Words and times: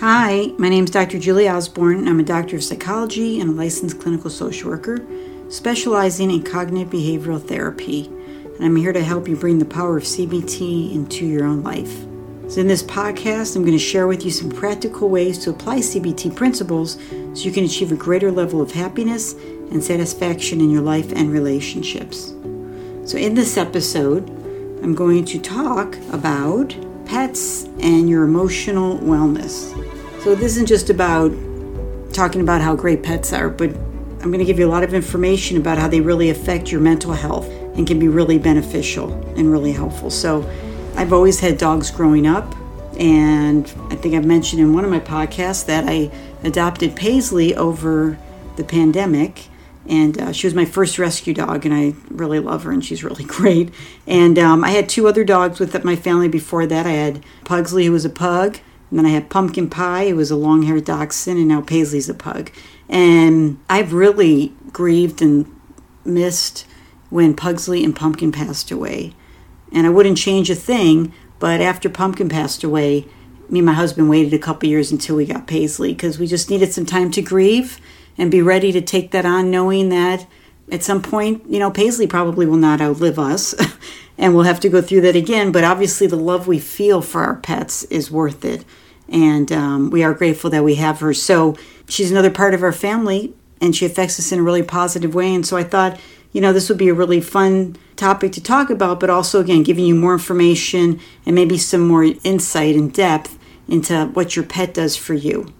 Hi, 0.00 0.52
my 0.58 0.68
name 0.68 0.84
is 0.84 0.90
Dr. 0.90 1.18
Julie 1.18 1.48
Osborn. 1.48 2.06
I'm 2.06 2.20
a 2.20 2.22
doctor 2.22 2.56
of 2.56 2.62
psychology 2.62 3.40
and 3.40 3.48
a 3.48 3.52
licensed 3.54 3.98
clinical 3.98 4.28
social 4.28 4.68
worker 4.68 4.98
specializing 5.48 6.30
in 6.30 6.42
cognitive 6.42 6.92
behavioral 6.92 7.42
therapy. 7.42 8.04
And 8.04 8.62
I'm 8.62 8.76
here 8.76 8.92
to 8.92 9.02
help 9.02 9.26
you 9.26 9.36
bring 9.36 9.58
the 9.58 9.64
power 9.64 9.96
of 9.96 10.02
CBT 10.02 10.94
into 10.94 11.24
your 11.24 11.46
own 11.46 11.62
life. 11.62 12.04
So, 12.46 12.60
in 12.60 12.68
this 12.68 12.82
podcast, 12.82 13.56
I'm 13.56 13.62
going 13.62 13.72
to 13.72 13.78
share 13.78 14.06
with 14.06 14.22
you 14.22 14.30
some 14.30 14.50
practical 14.50 15.08
ways 15.08 15.38
to 15.44 15.50
apply 15.50 15.78
CBT 15.78 16.36
principles 16.36 16.98
so 17.32 17.44
you 17.44 17.50
can 17.50 17.64
achieve 17.64 17.90
a 17.90 17.96
greater 17.96 18.30
level 18.30 18.60
of 18.60 18.72
happiness 18.72 19.32
and 19.32 19.82
satisfaction 19.82 20.60
in 20.60 20.68
your 20.68 20.82
life 20.82 21.10
and 21.12 21.32
relationships. 21.32 22.34
So, 23.06 23.16
in 23.16 23.32
this 23.32 23.56
episode, 23.56 24.28
I'm 24.82 24.94
going 24.94 25.24
to 25.24 25.38
talk 25.38 25.96
about 26.12 26.76
pets 27.06 27.64
and 27.80 28.10
your 28.10 28.24
emotional 28.24 28.98
wellness. 28.98 29.85
So, 30.26 30.34
this 30.34 30.56
isn't 30.56 30.66
just 30.66 30.90
about 30.90 31.30
talking 32.12 32.40
about 32.40 32.60
how 32.60 32.74
great 32.74 33.04
pets 33.04 33.32
are, 33.32 33.48
but 33.48 33.70
I'm 33.70 34.32
going 34.32 34.40
to 34.40 34.44
give 34.44 34.58
you 34.58 34.66
a 34.66 34.68
lot 34.68 34.82
of 34.82 34.92
information 34.92 35.56
about 35.56 35.78
how 35.78 35.86
they 35.86 36.00
really 36.00 36.30
affect 36.30 36.72
your 36.72 36.80
mental 36.80 37.12
health 37.12 37.48
and 37.76 37.86
can 37.86 38.00
be 38.00 38.08
really 38.08 38.36
beneficial 38.36 39.12
and 39.36 39.52
really 39.52 39.70
helpful. 39.70 40.10
So, 40.10 40.42
I've 40.96 41.12
always 41.12 41.38
had 41.38 41.58
dogs 41.58 41.92
growing 41.92 42.26
up, 42.26 42.56
and 42.98 43.72
I 43.88 43.94
think 43.94 44.16
I've 44.16 44.24
mentioned 44.24 44.60
in 44.60 44.74
one 44.74 44.84
of 44.84 44.90
my 44.90 44.98
podcasts 44.98 45.64
that 45.66 45.84
I 45.86 46.10
adopted 46.42 46.96
Paisley 46.96 47.54
over 47.54 48.18
the 48.56 48.64
pandemic 48.64 49.46
and 49.88 50.20
uh, 50.20 50.32
she 50.32 50.48
was 50.48 50.54
my 50.54 50.64
first 50.64 50.98
rescue 50.98 51.32
dog 51.32 51.64
and 51.64 51.72
i 51.72 51.94
really 52.10 52.40
love 52.40 52.64
her 52.64 52.72
and 52.72 52.84
she's 52.84 53.04
really 53.04 53.22
great 53.38 53.72
and 54.04 54.36
um, 54.36 54.64
i 54.64 54.70
had 54.70 54.88
two 54.88 55.06
other 55.06 55.22
dogs 55.22 55.60
with 55.60 55.84
my 55.84 55.94
family 55.94 56.26
before 56.26 56.66
that 56.66 56.86
i 56.86 56.90
had 56.90 57.22
pugsley 57.44 57.84
who 57.84 57.92
was 57.92 58.04
a 58.04 58.10
pug 58.10 58.58
and 58.90 58.98
then 58.98 59.06
i 59.06 59.10
had 59.10 59.30
pumpkin 59.30 59.68
pie. 59.68 60.08
Who 60.08 60.16
was 60.16 60.30
a 60.30 60.36
long-haired 60.36 60.84
dachshund 60.84 61.38
and 61.38 61.48
now 61.48 61.60
paisley's 61.60 62.08
a 62.08 62.14
pug. 62.14 62.50
And 62.88 63.58
i've 63.68 63.92
really 63.92 64.52
grieved 64.72 65.22
and 65.22 65.46
missed 66.04 66.66
when 67.10 67.34
pugsley 67.34 67.84
and 67.84 67.94
pumpkin 67.94 68.32
passed 68.32 68.70
away. 68.70 69.14
And 69.72 69.86
i 69.86 69.90
wouldn't 69.90 70.18
change 70.18 70.50
a 70.50 70.54
thing 70.54 71.12
but 71.38 71.60
after 71.60 71.88
pumpkin 71.88 72.28
passed 72.28 72.64
away 72.64 73.06
me 73.48 73.60
and 73.60 73.66
my 73.66 73.74
husband 73.74 74.08
waited 74.08 74.34
a 74.34 74.38
couple 74.38 74.68
years 74.68 74.90
until 74.90 75.16
we 75.16 75.24
got 75.24 75.46
paisley 75.46 75.92
because 75.92 76.18
we 76.18 76.26
just 76.26 76.50
needed 76.50 76.72
some 76.72 76.86
time 76.86 77.10
to 77.12 77.22
grieve 77.22 77.80
and 78.18 78.30
be 78.30 78.42
ready 78.42 78.72
to 78.72 78.80
take 78.80 79.10
that 79.10 79.26
on, 79.26 79.50
knowing 79.50 79.88
that 79.90 80.26
at 80.70 80.82
some 80.82 81.02
point, 81.02 81.44
you 81.48 81.58
know, 81.58 81.70
Paisley 81.70 82.06
probably 82.06 82.46
will 82.46 82.56
not 82.56 82.80
outlive 82.80 83.18
us 83.18 83.54
and 84.18 84.34
we'll 84.34 84.44
have 84.44 84.60
to 84.60 84.68
go 84.68 84.80
through 84.80 85.02
that 85.02 85.16
again. 85.16 85.52
But 85.52 85.64
obviously, 85.64 86.06
the 86.06 86.16
love 86.16 86.46
we 86.46 86.58
feel 86.58 87.02
for 87.02 87.22
our 87.22 87.36
pets 87.36 87.84
is 87.84 88.10
worth 88.10 88.44
it. 88.44 88.64
And 89.08 89.52
um, 89.52 89.90
we 89.90 90.02
are 90.02 90.14
grateful 90.14 90.50
that 90.50 90.64
we 90.64 90.76
have 90.76 91.00
her. 91.00 91.14
So 91.14 91.56
she's 91.88 92.10
another 92.10 92.30
part 92.30 92.54
of 92.54 92.62
our 92.62 92.72
family 92.72 93.34
and 93.60 93.74
she 93.74 93.86
affects 93.86 94.18
us 94.18 94.32
in 94.32 94.40
a 94.40 94.42
really 94.42 94.62
positive 94.62 95.14
way. 95.14 95.34
And 95.34 95.46
so 95.46 95.56
I 95.56 95.62
thought, 95.62 95.98
you 96.32 96.40
know, 96.40 96.52
this 96.52 96.68
would 96.68 96.78
be 96.78 96.88
a 96.88 96.94
really 96.94 97.20
fun 97.20 97.76
topic 97.94 98.32
to 98.32 98.42
talk 98.42 98.68
about, 98.68 99.00
but 99.00 99.08
also, 99.08 99.40
again, 99.40 99.62
giving 99.62 99.86
you 99.86 99.94
more 99.94 100.12
information 100.12 101.00
and 101.24 101.34
maybe 101.34 101.56
some 101.56 101.86
more 101.86 102.04
insight 102.24 102.74
and 102.74 102.92
depth 102.92 103.38
into 103.68 104.06
what 104.06 104.36
your 104.36 104.44
pet 104.44 104.74
does 104.74 104.96
for 104.96 105.14
you 105.14 105.52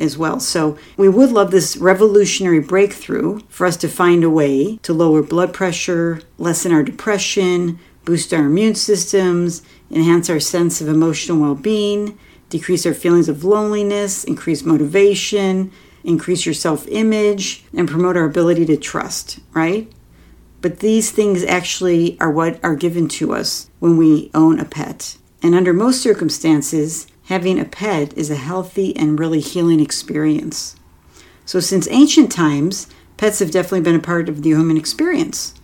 as 0.00 0.16
well. 0.16 0.40
So 0.40 0.78
we 0.96 1.08
would 1.08 1.30
love 1.30 1.50
this 1.50 1.76
revolutionary 1.76 2.60
breakthrough 2.60 3.40
for 3.48 3.66
us 3.66 3.76
to 3.78 3.88
find 3.88 4.24
a 4.24 4.30
way 4.30 4.78
to 4.78 4.94
lower 4.94 5.22
blood 5.22 5.52
pressure, 5.52 6.22
lessen 6.38 6.72
our 6.72 6.82
depression, 6.82 7.78
boost 8.04 8.32
our 8.32 8.46
immune 8.46 8.74
systems, 8.74 9.62
enhance 9.90 10.28
our 10.28 10.40
sense 10.40 10.80
of 10.80 10.88
emotional 10.88 11.38
well 11.38 11.54
being, 11.54 12.18
decrease 12.48 12.84
our 12.86 12.94
feelings 12.94 13.28
of 13.28 13.44
loneliness, 13.44 14.24
increase 14.24 14.64
motivation, 14.64 15.72
increase 16.04 16.44
your 16.44 16.54
self 16.54 16.86
image, 16.88 17.64
and 17.74 17.88
promote 17.88 18.16
our 18.16 18.24
ability 18.24 18.66
to 18.66 18.76
trust, 18.76 19.40
right? 19.52 19.90
But 20.60 20.78
these 20.78 21.10
things 21.10 21.42
actually 21.44 22.18
are 22.20 22.30
what 22.30 22.62
are 22.62 22.76
given 22.76 23.08
to 23.08 23.34
us 23.34 23.68
when 23.80 23.96
we 23.96 24.30
own 24.32 24.60
a 24.60 24.64
pet. 24.64 25.16
And 25.42 25.54
under 25.54 25.72
most 25.72 26.00
circumstances, 26.00 27.08
having 27.24 27.58
a 27.58 27.64
pet 27.64 28.16
is 28.16 28.30
a 28.30 28.36
healthy 28.36 28.96
and 28.96 29.18
really 29.18 29.40
healing 29.40 29.80
experience. 29.80 30.76
So, 31.44 31.58
since 31.58 31.88
ancient 31.90 32.30
times, 32.30 32.86
pets 33.16 33.40
have 33.40 33.50
definitely 33.50 33.80
been 33.80 33.96
a 33.96 34.00
part 34.00 34.28
of 34.28 34.42
the 34.42 34.50
human 34.50 34.76
experience. 34.76 35.54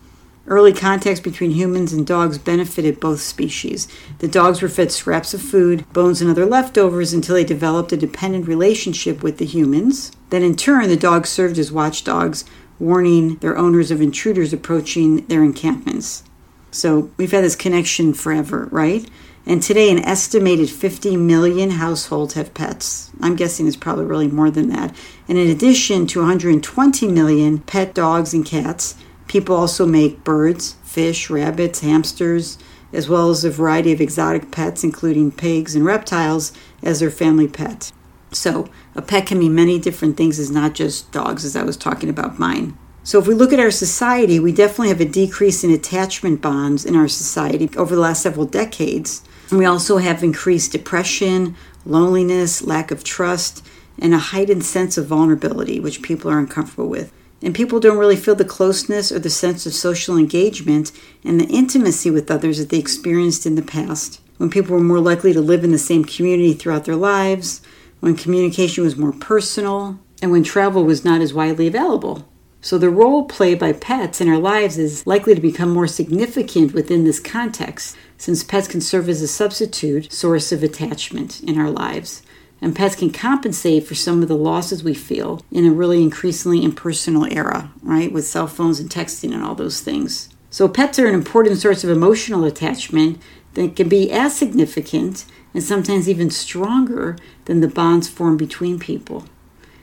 Early 0.48 0.72
contacts 0.72 1.20
between 1.20 1.50
humans 1.50 1.92
and 1.92 2.06
dogs 2.06 2.38
benefited 2.38 3.00
both 3.00 3.20
species. 3.20 3.86
The 4.20 4.28
dogs 4.28 4.62
were 4.62 4.70
fed 4.70 4.90
scraps 4.90 5.34
of 5.34 5.42
food, 5.42 5.84
bones, 5.92 6.22
and 6.22 6.30
other 6.30 6.46
leftovers 6.46 7.12
until 7.12 7.34
they 7.34 7.44
developed 7.44 7.92
a 7.92 7.98
dependent 7.98 8.48
relationship 8.48 9.22
with 9.22 9.36
the 9.36 9.44
humans. 9.44 10.10
Then, 10.30 10.42
in 10.42 10.56
turn, 10.56 10.88
the 10.88 10.96
dogs 10.96 11.28
served 11.28 11.58
as 11.58 11.70
watchdogs, 11.70 12.46
warning 12.78 13.36
their 13.36 13.58
owners 13.58 13.90
of 13.90 14.00
intruders 14.00 14.54
approaching 14.54 15.26
their 15.26 15.44
encampments. 15.44 16.24
So, 16.70 17.10
we've 17.18 17.32
had 17.32 17.44
this 17.44 17.54
connection 17.54 18.14
forever, 18.14 18.68
right? 18.70 19.06
And 19.44 19.62
today, 19.62 19.90
an 19.90 19.98
estimated 19.98 20.70
50 20.70 21.18
million 21.18 21.72
households 21.72 22.34
have 22.34 22.54
pets. 22.54 23.10
I'm 23.20 23.36
guessing 23.36 23.66
it's 23.66 23.76
probably 23.76 24.06
really 24.06 24.28
more 24.28 24.50
than 24.50 24.70
that. 24.70 24.96
And 25.28 25.36
in 25.36 25.48
addition 25.50 26.06
to 26.06 26.20
120 26.20 27.06
million 27.08 27.58
pet 27.58 27.94
dogs 27.94 28.32
and 28.32 28.46
cats, 28.46 28.94
people 29.28 29.54
also 29.54 29.86
make 29.86 30.24
birds, 30.24 30.76
fish, 30.82 31.30
rabbits, 31.30 31.80
hamsters, 31.80 32.58
as 32.92 33.08
well 33.08 33.30
as 33.30 33.44
a 33.44 33.50
variety 33.50 33.92
of 33.92 34.00
exotic 34.00 34.50
pets, 34.50 34.82
including 34.82 35.30
pigs 35.30 35.74
and 35.74 35.84
reptiles, 35.84 36.52
as 36.82 37.00
their 37.00 37.10
family 37.10 37.46
pet. 37.46 37.92
So, 38.32 38.68
a 38.94 39.02
pet 39.02 39.26
can 39.26 39.38
mean 39.38 39.54
many 39.54 39.78
different 39.78 40.16
things, 40.16 40.38
it's 40.38 40.50
not 40.50 40.74
just 40.74 41.12
dogs, 41.12 41.44
as 41.44 41.56
I 41.56 41.62
was 41.62 41.76
talking 41.76 42.08
about 42.08 42.38
mine. 42.38 42.76
So, 43.04 43.18
if 43.18 43.26
we 43.26 43.34
look 43.34 43.52
at 43.52 43.60
our 43.60 43.70
society, 43.70 44.38
we 44.38 44.52
definitely 44.52 44.88
have 44.88 45.00
a 45.00 45.06
decrease 45.06 45.64
in 45.64 45.70
attachment 45.70 46.42
bonds 46.42 46.84
in 46.84 46.94
our 46.94 47.08
society 47.08 47.70
over 47.76 47.94
the 47.94 48.00
last 48.00 48.22
several 48.22 48.46
decades. 48.46 49.22
We 49.50 49.64
also 49.64 49.96
have 49.96 50.22
increased 50.22 50.72
depression, 50.72 51.56
loneliness, 51.86 52.62
lack 52.62 52.90
of 52.90 53.02
trust, 53.02 53.64
and 53.98 54.12
a 54.12 54.18
heightened 54.18 54.64
sense 54.64 54.98
of 54.98 55.06
vulnerability, 55.06 55.80
which 55.80 56.02
people 56.02 56.30
are 56.30 56.38
uncomfortable 56.38 56.88
with. 56.88 57.12
And 57.42 57.54
people 57.54 57.78
don't 57.78 57.98
really 57.98 58.16
feel 58.16 58.34
the 58.34 58.44
closeness 58.44 59.12
or 59.12 59.18
the 59.18 59.30
sense 59.30 59.64
of 59.64 59.72
social 59.72 60.16
engagement 60.16 60.90
and 61.22 61.40
the 61.40 61.46
intimacy 61.46 62.10
with 62.10 62.30
others 62.30 62.58
that 62.58 62.68
they 62.68 62.78
experienced 62.78 63.46
in 63.46 63.54
the 63.54 63.62
past, 63.62 64.20
when 64.38 64.50
people 64.50 64.74
were 64.74 64.82
more 64.82 65.00
likely 65.00 65.32
to 65.32 65.40
live 65.40 65.62
in 65.62 65.70
the 65.70 65.78
same 65.78 66.04
community 66.04 66.52
throughout 66.52 66.84
their 66.84 66.96
lives, 66.96 67.60
when 68.00 68.16
communication 68.16 68.84
was 68.84 68.96
more 68.96 69.12
personal, 69.12 69.98
and 70.20 70.32
when 70.32 70.42
travel 70.42 70.84
was 70.84 71.04
not 71.04 71.20
as 71.20 71.34
widely 71.34 71.66
available. 71.66 72.28
So, 72.60 72.76
the 72.76 72.90
role 72.90 73.24
played 73.24 73.60
by 73.60 73.72
pets 73.72 74.20
in 74.20 74.28
our 74.28 74.38
lives 74.38 74.78
is 74.78 75.06
likely 75.06 75.34
to 75.34 75.40
become 75.40 75.70
more 75.70 75.86
significant 75.86 76.74
within 76.74 77.04
this 77.04 77.20
context, 77.20 77.96
since 78.16 78.42
pets 78.42 78.66
can 78.66 78.80
serve 78.80 79.08
as 79.08 79.22
a 79.22 79.28
substitute 79.28 80.12
source 80.12 80.50
of 80.50 80.64
attachment 80.64 81.40
in 81.40 81.56
our 81.56 81.70
lives. 81.70 82.22
And 82.60 82.74
pets 82.74 82.96
can 82.96 83.10
compensate 83.10 83.86
for 83.86 83.94
some 83.94 84.22
of 84.22 84.28
the 84.28 84.36
losses 84.36 84.82
we 84.82 84.94
feel 84.94 85.44
in 85.50 85.64
a 85.64 85.70
really 85.70 86.02
increasingly 86.02 86.64
impersonal 86.64 87.24
era, 87.30 87.70
right, 87.82 88.12
with 88.12 88.26
cell 88.26 88.48
phones 88.48 88.80
and 88.80 88.90
texting 88.90 89.32
and 89.32 89.44
all 89.44 89.54
those 89.54 89.80
things. 89.80 90.28
So, 90.50 90.68
pets 90.68 90.98
are 90.98 91.06
an 91.06 91.14
important 91.14 91.58
source 91.58 91.84
of 91.84 91.90
emotional 91.90 92.44
attachment 92.44 93.20
that 93.54 93.76
can 93.76 93.88
be 93.88 94.10
as 94.10 94.36
significant 94.36 95.24
and 95.54 95.62
sometimes 95.62 96.08
even 96.08 96.30
stronger 96.30 97.16
than 97.44 97.60
the 97.60 97.68
bonds 97.68 98.08
formed 98.08 98.38
between 98.38 98.78
people. 98.78 99.24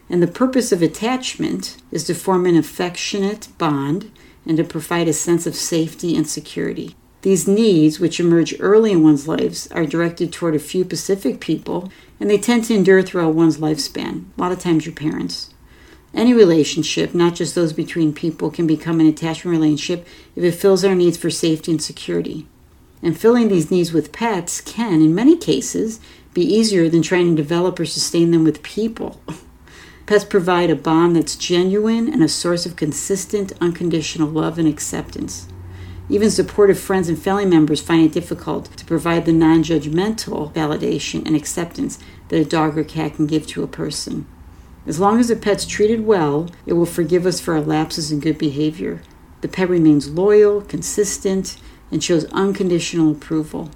And 0.10 0.22
the 0.22 0.28
purpose 0.28 0.72
of 0.72 0.82
attachment 0.82 1.78
is 1.92 2.04
to 2.06 2.14
form 2.14 2.46
an 2.46 2.56
affectionate 2.56 3.48
bond 3.58 4.12
and 4.46 4.58
to 4.58 4.64
provide 4.64 5.08
a 5.08 5.14
sense 5.14 5.48
of 5.48 5.56
safety 5.56 6.16
and 6.16 6.28
security. 6.28 6.96
These 7.26 7.48
needs, 7.48 8.00
which 8.00 8.20
emerge 8.20 8.54
early 8.60 8.92
in 8.92 9.02
one's 9.02 9.28
lives, 9.28 9.68
are 9.72 9.88
directed 9.88 10.32
toward 10.32 10.54
a 10.54 10.60
few 10.60 10.84
specific 10.84 11.40
people, 11.40 11.92
and 12.20 12.30
they 12.30 12.38
tend 12.38 12.66
to 12.66 12.76
endure 12.76 13.02
throughout 13.02 13.34
one's 13.34 13.58
lifespan, 13.58 14.26
a 14.38 14.42
lot 14.42 14.52
of 14.52 14.60
times 14.60 14.86
your 14.86 14.94
parents. 14.94 15.50
Any 16.14 16.36
relationship, 16.36 17.16
not 17.16 17.34
just 17.34 17.56
those 17.56 17.74
between 17.74 18.14
people, 18.14 18.52
can 18.52 18.68
become 18.68 19.00
an 19.00 19.08
attachment 19.08 19.58
relationship 19.58 20.06
if 20.36 20.44
it 20.44 20.52
fills 20.52 20.86
our 20.86 20.94
needs 20.94 21.18
for 21.18 21.32
safety 21.32 21.72
and 21.72 21.82
security. 21.82 22.46
And 23.02 23.20
filling 23.20 23.48
these 23.48 23.72
needs 23.72 23.92
with 23.92 24.12
pets 24.12 24.62
can, 24.62 25.02
in 25.02 25.16
many 25.16 25.36
cases, 25.36 26.00
be 26.36 26.44
easier 26.44 26.90
than 26.90 27.02
trying 27.02 27.36
to 27.36 27.42
develop 27.42 27.80
or 27.80 27.88
sustain 27.88 28.30
them 28.30 28.44
with 28.44 28.62
people. 28.62 29.20
Pets 30.06 30.26
provide 30.26 30.70
a 30.70 30.76
bond 30.76 31.16
that's 31.16 31.36
genuine 31.36 32.08
and 32.08 32.22
a 32.22 32.28
source 32.28 32.68
of 32.68 32.76
consistent, 32.76 33.52
unconditional 33.60 34.28
love 34.28 34.60
and 34.60 34.68
acceptance. 34.68 35.48
Even 36.08 36.30
supportive 36.30 36.80
friends 36.80 37.10
and 37.10 37.18
family 37.18 37.46
members 37.46 37.82
find 37.82 38.06
it 38.06 38.14
difficult 38.14 38.66
to 38.78 38.86
provide 38.86 39.26
the 39.26 39.34
non 39.34 39.64
judgmental 39.64 40.54
validation 40.54 41.26
and 41.26 41.36
acceptance 41.36 41.98
that 42.28 42.40
a 42.40 42.46
dog 42.46 42.78
or 42.78 42.84
cat 42.84 43.16
can 43.16 43.26
give 43.26 43.48
to 43.48 43.64
a 43.64 43.68
person. 43.68 44.28
As 44.86 45.00
long 45.00 45.20
as 45.20 45.30
the 45.30 45.36
pet's 45.36 45.66
treated 45.66 46.06
well, 46.06 46.50
it 46.68 46.74
will 46.74 46.86
forgive 46.86 47.26
us 47.26 47.40
for 47.40 47.56
our 47.56 47.62
lapses 47.62 48.12
in 48.12 48.20
good 48.20 48.38
behavior. 48.38 49.02
The 49.42 49.48
pet 49.48 49.68
remains 49.68 50.10
loyal, 50.10 50.62
consistent, 50.62 51.58
and 51.92 52.04
shows 52.04 52.26
unconditional 52.26 53.12
approval. 53.12 53.72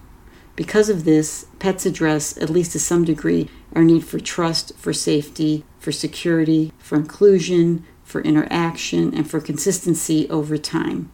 Because 0.56 0.90
of 0.90 1.06
this, 1.06 1.48
pets 1.58 1.86
address, 1.86 2.38
at 2.38 2.50
least 2.50 2.74
to 2.74 2.80
some 2.80 3.06
degree, 3.06 3.50
our 3.74 3.84
need 3.84 4.04
for 4.04 4.20
trust, 4.20 4.76
for 4.78 4.94
safety, 4.94 5.64
for 5.80 5.92
security, 5.92 6.74
for 6.78 6.96
inclusion, 6.96 7.86
for 8.04 8.22
interaction, 8.22 9.16
and 9.16 9.30
for 9.30 9.40
consistency 9.40 10.30
over 10.30 10.58
time. 10.58 11.12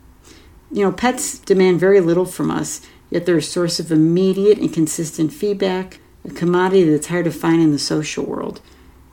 You 0.75 0.83
know, 0.83 0.91
pets 0.91 1.39
demand 1.39 1.79
very 1.79 2.01
little 2.01 2.25
from 2.25 2.51
us, 2.51 2.81
yet 3.09 3.25
they're 3.25 3.37
a 3.37 3.41
source 3.41 3.79
of 3.79 3.93
immediate 3.93 4.57
and 4.57 4.73
consistent 4.73 5.31
feedback, 5.31 6.01
a 6.25 6.31
commodity 6.31 6.83
that's 6.83 7.07
hard 7.07 7.23
to 7.23 7.31
find 7.31 7.61
in 7.61 7.71
the 7.71 7.79
social 7.79 8.25
world, 8.25 8.59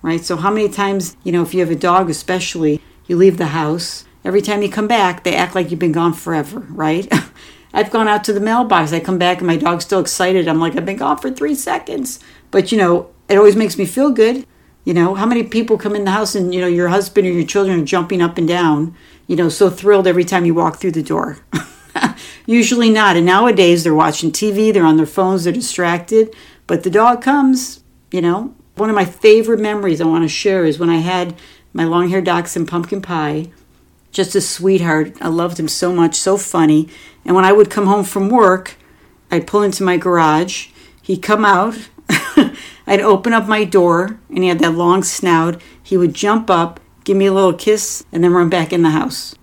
right? 0.02 0.24
So, 0.24 0.36
how 0.36 0.50
many 0.50 0.68
times, 0.68 1.16
you 1.22 1.30
know, 1.30 1.40
if 1.40 1.54
you 1.54 1.60
have 1.60 1.70
a 1.70 1.76
dog, 1.76 2.10
especially, 2.10 2.80
you 3.06 3.16
leave 3.16 3.38
the 3.38 3.46
house, 3.46 4.04
every 4.24 4.42
time 4.42 4.62
you 4.62 4.68
come 4.68 4.88
back, 4.88 5.22
they 5.22 5.36
act 5.36 5.54
like 5.54 5.70
you've 5.70 5.78
been 5.78 5.92
gone 5.92 6.14
forever, 6.14 6.66
right? 6.68 7.06
I've 7.72 7.92
gone 7.92 8.08
out 8.08 8.24
to 8.24 8.32
the 8.32 8.40
mailbox, 8.40 8.92
I 8.92 8.98
come 8.98 9.18
back 9.18 9.38
and 9.38 9.46
my 9.46 9.56
dog's 9.56 9.84
still 9.84 10.00
excited. 10.00 10.48
I'm 10.48 10.58
like, 10.58 10.74
I've 10.74 10.84
been 10.84 10.96
gone 10.96 11.18
for 11.18 11.30
three 11.30 11.54
seconds. 11.54 12.18
But, 12.50 12.72
you 12.72 12.78
know, 12.78 13.08
it 13.28 13.38
always 13.38 13.54
makes 13.54 13.78
me 13.78 13.86
feel 13.86 14.10
good. 14.10 14.44
You 14.84 14.94
know, 14.94 15.14
how 15.14 15.26
many 15.26 15.44
people 15.44 15.78
come 15.78 15.94
in 15.94 16.04
the 16.04 16.10
house 16.10 16.34
and, 16.34 16.52
you 16.52 16.60
know, 16.60 16.66
your 16.66 16.88
husband 16.88 17.28
or 17.28 17.30
your 17.30 17.46
children 17.46 17.80
are 17.80 17.84
jumping 17.84 18.20
up 18.20 18.36
and 18.36 18.48
down, 18.48 18.96
you 19.32 19.36
know, 19.36 19.48
so 19.48 19.70
thrilled 19.70 20.06
every 20.06 20.24
time 20.24 20.44
you 20.44 20.52
walk 20.52 20.76
through 20.76 20.90
the 20.90 21.02
door? 21.02 21.38
Usually 22.46 22.90
not. 22.90 23.16
And 23.16 23.24
nowadays 23.24 23.82
they're 23.82 23.94
watching 23.94 24.30
TV, 24.30 24.70
they're 24.74 24.84
on 24.84 24.98
their 24.98 25.06
phones, 25.06 25.44
they're 25.44 25.54
distracted. 25.54 26.36
But 26.66 26.82
the 26.82 26.90
dog 26.90 27.22
comes, 27.22 27.82
you 28.10 28.20
know. 28.20 28.54
One 28.74 28.90
of 28.90 28.94
my 28.94 29.06
favorite 29.06 29.58
memories 29.58 30.02
I 30.02 30.04
want 30.04 30.24
to 30.24 30.28
share 30.28 30.66
is 30.66 30.78
when 30.78 30.90
I 30.90 30.98
had 30.98 31.34
my 31.72 31.84
long 31.84 32.10
haired 32.10 32.26
dachshund 32.26 32.68
Pumpkin 32.68 33.00
Pie. 33.00 33.50
Just 34.10 34.34
a 34.34 34.42
sweetheart. 34.42 35.16
I 35.22 35.28
loved 35.28 35.58
him 35.58 35.66
so 35.66 35.94
much, 35.94 36.14
so 36.14 36.36
funny. 36.36 36.90
And 37.24 37.34
when 37.34 37.46
I 37.46 37.52
would 37.52 37.70
come 37.70 37.86
home 37.86 38.04
from 38.04 38.28
work, 38.28 38.76
I'd 39.30 39.46
pull 39.46 39.62
into 39.62 39.82
my 39.82 39.96
garage. 39.96 40.68
He'd 41.00 41.22
come 41.22 41.46
out. 41.46 41.88
I'd 42.86 43.00
open 43.00 43.32
up 43.32 43.48
my 43.48 43.64
door, 43.64 44.18
and 44.28 44.42
he 44.42 44.50
had 44.50 44.58
that 44.58 44.74
long 44.74 45.02
snout. 45.02 45.58
He 45.82 45.96
would 45.96 46.12
jump 46.12 46.50
up, 46.50 46.80
give 47.04 47.16
me 47.16 47.26
a 47.26 47.32
little 47.32 47.54
kiss, 47.54 48.04
and 48.12 48.22
then 48.22 48.32
run 48.32 48.48
back 48.48 48.72
in 48.72 48.82
the 48.82 48.90
house. 48.90 49.34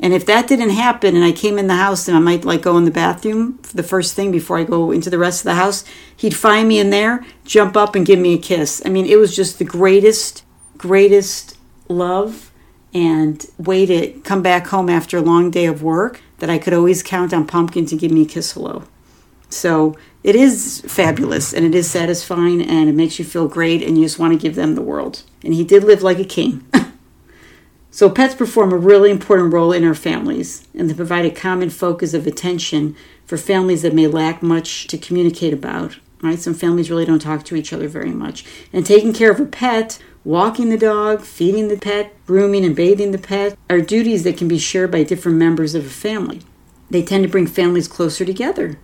And 0.00 0.12
if 0.12 0.26
that 0.26 0.48
didn't 0.48 0.70
happen 0.70 1.16
and 1.16 1.24
I 1.24 1.32
came 1.32 1.58
in 1.58 1.66
the 1.66 1.76
house 1.76 2.08
and 2.08 2.16
I 2.16 2.20
might 2.20 2.44
like 2.44 2.62
go 2.62 2.76
in 2.76 2.84
the 2.84 2.90
bathroom 2.90 3.58
the 3.72 3.82
first 3.82 4.14
thing 4.14 4.32
before 4.32 4.58
I 4.58 4.64
go 4.64 4.90
into 4.90 5.08
the 5.08 5.18
rest 5.18 5.40
of 5.40 5.44
the 5.44 5.54
house, 5.54 5.84
he'd 6.16 6.36
find 6.36 6.68
me 6.68 6.78
in 6.78 6.90
there, 6.90 7.24
jump 7.44 7.76
up 7.76 7.94
and 7.94 8.04
give 8.04 8.18
me 8.18 8.34
a 8.34 8.38
kiss. 8.38 8.82
I 8.84 8.88
mean, 8.88 9.06
it 9.06 9.16
was 9.16 9.34
just 9.34 9.58
the 9.58 9.64
greatest, 9.64 10.44
greatest 10.76 11.56
love 11.88 12.50
and 12.92 13.46
way 13.56 13.86
to 13.86 14.12
come 14.20 14.42
back 14.42 14.66
home 14.66 14.90
after 14.90 15.16
a 15.16 15.22
long 15.22 15.50
day 15.50 15.66
of 15.66 15.82
work 15.82 16.20
that 16.38 16.50
I 16.50 16.58
could 16.58 16.74
always 16.74 17.02
count 17.02 17.32
on 17.32 17.46
Pumpkin 17.46 17.86
to 17.86 17.96
give 17.96 18.12
me 18.12 18.22
a 18.22 18.26
kiss 18.26 18.52
hello. 18.52 18.84
So 19.48 19.96
it 20.22 20.36
is 20.36 20.82
fabulous 20.86 21.54
and 21.54 21.64
it 21.64 21.74
is 21.74 21.90
satisfying 21.90 22.60
and 22.60 22.88
it 22.88 22.94
makes 22.94 23.18
you 23.18 23.24
feel 23.24 23.48
great 23.48 23.82
and 23.82 23.96
you 23.96 24.04
just 24.04 24.18
want 24.18 24.32
to 24.32 24.38
give 24.38 24.54
them 24.54 24.74
the 24.74 24.82
world. 24.82 25.22
And 25.42 25.54
he 25.54 25.64
did 25.64 25.84
live 25.84 26.02
like 26.02 26.18
a 26.18 26.24
king. 26.24 26.66
so 27.94 28.10
pets 28.10 28.34
perform 28.34 28.72
a 28.72 28.76
really 28.76 29.12
important 29.12 29.52
role 29.52 29.70
in 29.70 29.84
our 29.84 29.94
families 29.94 30.66
and 30.74 30.90
they 30.90 30.94
provide 30.94 31.24
a 31.24 31.30
common 31.30 31.70
focus 31.70 32.12
of 32.12 32.26
attention 32.26 32.96
for 33.24 33.36
families 33.36 33.82
that 33.82 33.94
may 33.94 34.08
lack 34.08 34.42
much 34.42 34.88
to 34.88 34.98
communicate 34.98 35.52
about. 35.52 36.00
Right? 36.20 36.40
Some 36.40 36.54
families 36.54 36.90
really 36.90 37.04
don't 37.04 37.20
talk 37.20 37.44
to 37.44 37.54
each 37.54 37.72
other 37.72 37.86
very 37.86 38.10
much. 38.10 38.44
And 38.72 38.84
taking 38.84 39.12
care 39.12 39.30
of 39.30 39.38
a 39.38 39.46
pet 39.46 40.00
Walking 40.24 40.70
the 40.70 40.78
dog, 40.78 41.20
feeding 41.20 41.68
the 41.68 41.76
pet, 41.76 42.16
grooming 42.26 42.64
and 42.64 42.74
bathing 42.74 43.12
the 43.12 43.18
pet 43.18 43.58
are 43.68 43.82
duties 43.82 44.24
that 44.24 44.38
can 44.38 44.48
be 44.48 44.58
shared 44.58 44.90
by 44.90 45.02
different 45.04 45.36
members 45.36 45.76
of 45.76 45.86
a 45.86 45.90
family. 45.90 46.40
They 46.88 47.02
tend 47.02 47.24
to 47.24 47.30
bring 47.30 47.46
families 47.46 47.86
closer 47.86 48.24
together. 48.24 48.78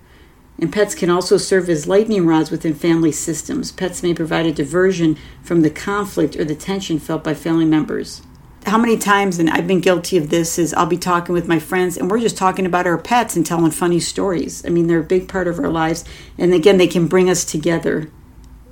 And 0.60 0.70
pets 0.70 0.94
can 0.94 1.08
also 1.08 1.38
serve 1.38 1.70
as 1.70 1.88
lightning 1.88 2.26
rods 2.26 2.50
within 2.50 2.74
family 2.74 3.10
systems. 3.10 3.72
Pets 3.72 4.02
may 4.02 4.12
provide 4.12 4.44
a 4.44 4.52
diversion 4.52 5.16
from 5.42 5.62
the 5.62 5.70
conflict 5.70 6.36
or 6.36 6.44
the 6.44 6.54
tension 6.54 6.98
felt 6.98 7.24
by 7.24 7.32
family 7.32 7.64
members. 7.64 8.20
How 8.66 8.76
many 8.76 8.98
times, 8.98 9.38
and 9.38 9.48
I've 9.48 9.66
been 9.66 9.80
guilty 9.80 10.18
of 10.18 10.28
this, 10.28 10.58
is 10.58 10.74
I'll 10.74 10.86
be 10.86 10.98
talking 10.98 11.32
with 11.32 11.48
my 11.48 11.58
friends 11.58 11.96
and 11.96 12.10
we're 12.10 12.20
just 12.20 12.36
talking 12.36 12.66
about 12.66 12.86
our 12.86 12.98
pets 12.98 13.34
and 13.34 13.44
telling 13.44 13.70
funny 13.70 14.00
stories. 14.00 14.64
I 14.66 14.68
mean, 14.68 14.86
they're 14.86 15.00
a 15.00 15.04
big 15.04 15.28
part 15.28 15.48
of 15.48 15.58
our 15.58 15.70
lives. 15.70 16.04
And 16.36 16.52
again, 16.52 16.76
they 16.76 16.86
can 16.86 17.06
bring 17.06 17.30
us 17.30 17.44
together, 17.44 18.10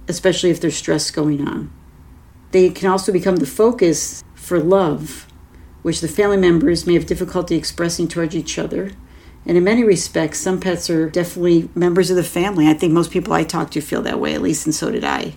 especially 0.07 0.51
if 0.51 0.61
there's 0.61 0.77
stress 0.77 1.11
going 1.11 1.47
on. 1.49 1.73
They 2.51 2.71
can 2.71 2.91
also 2.91 3.13
become 3.13 3.37
the 3.37 3.47
focus 3.47 4.23
for 4.35 4.61
love, 4.61 5.27
which 5.83 6.01
the 6.01 6.09
family 6.09 6.37
members 6.37 6.87
may 6.87 6.95
have 6.95 7.07
difficulty 7.07 7.57
expressing 7.57 8.09
towards 8.09 8.37
each 8.37 8.59
other. 8.59 8.93
And 9.47 9.57
in 9.57 9.65
many 9.65 9.85
respects, 9.85 10.39
some 10.39 10.61
pets 10.61 10.91
are 10.91 11.09
definitely 11.09 11.71
members 11.75 12.11
of 12.11 12.17
the 12.17 12.23
family. 12.23 12.69
I 12.69 12.75
think 12.75 12.93
most 12.93 13.11
people 13.11 13.33
I 13.33 13.45
talk 13.45 13.71
to 13.71 13.81
feel 13.81 14.03
that 14.03 14.21
way, 14.21 14.35
at 14.35 14.43
least, 14.43 14.67
and 14.67 14.75
so 14.75 14.91
did 14.91 15.05
I. 15.05 15.33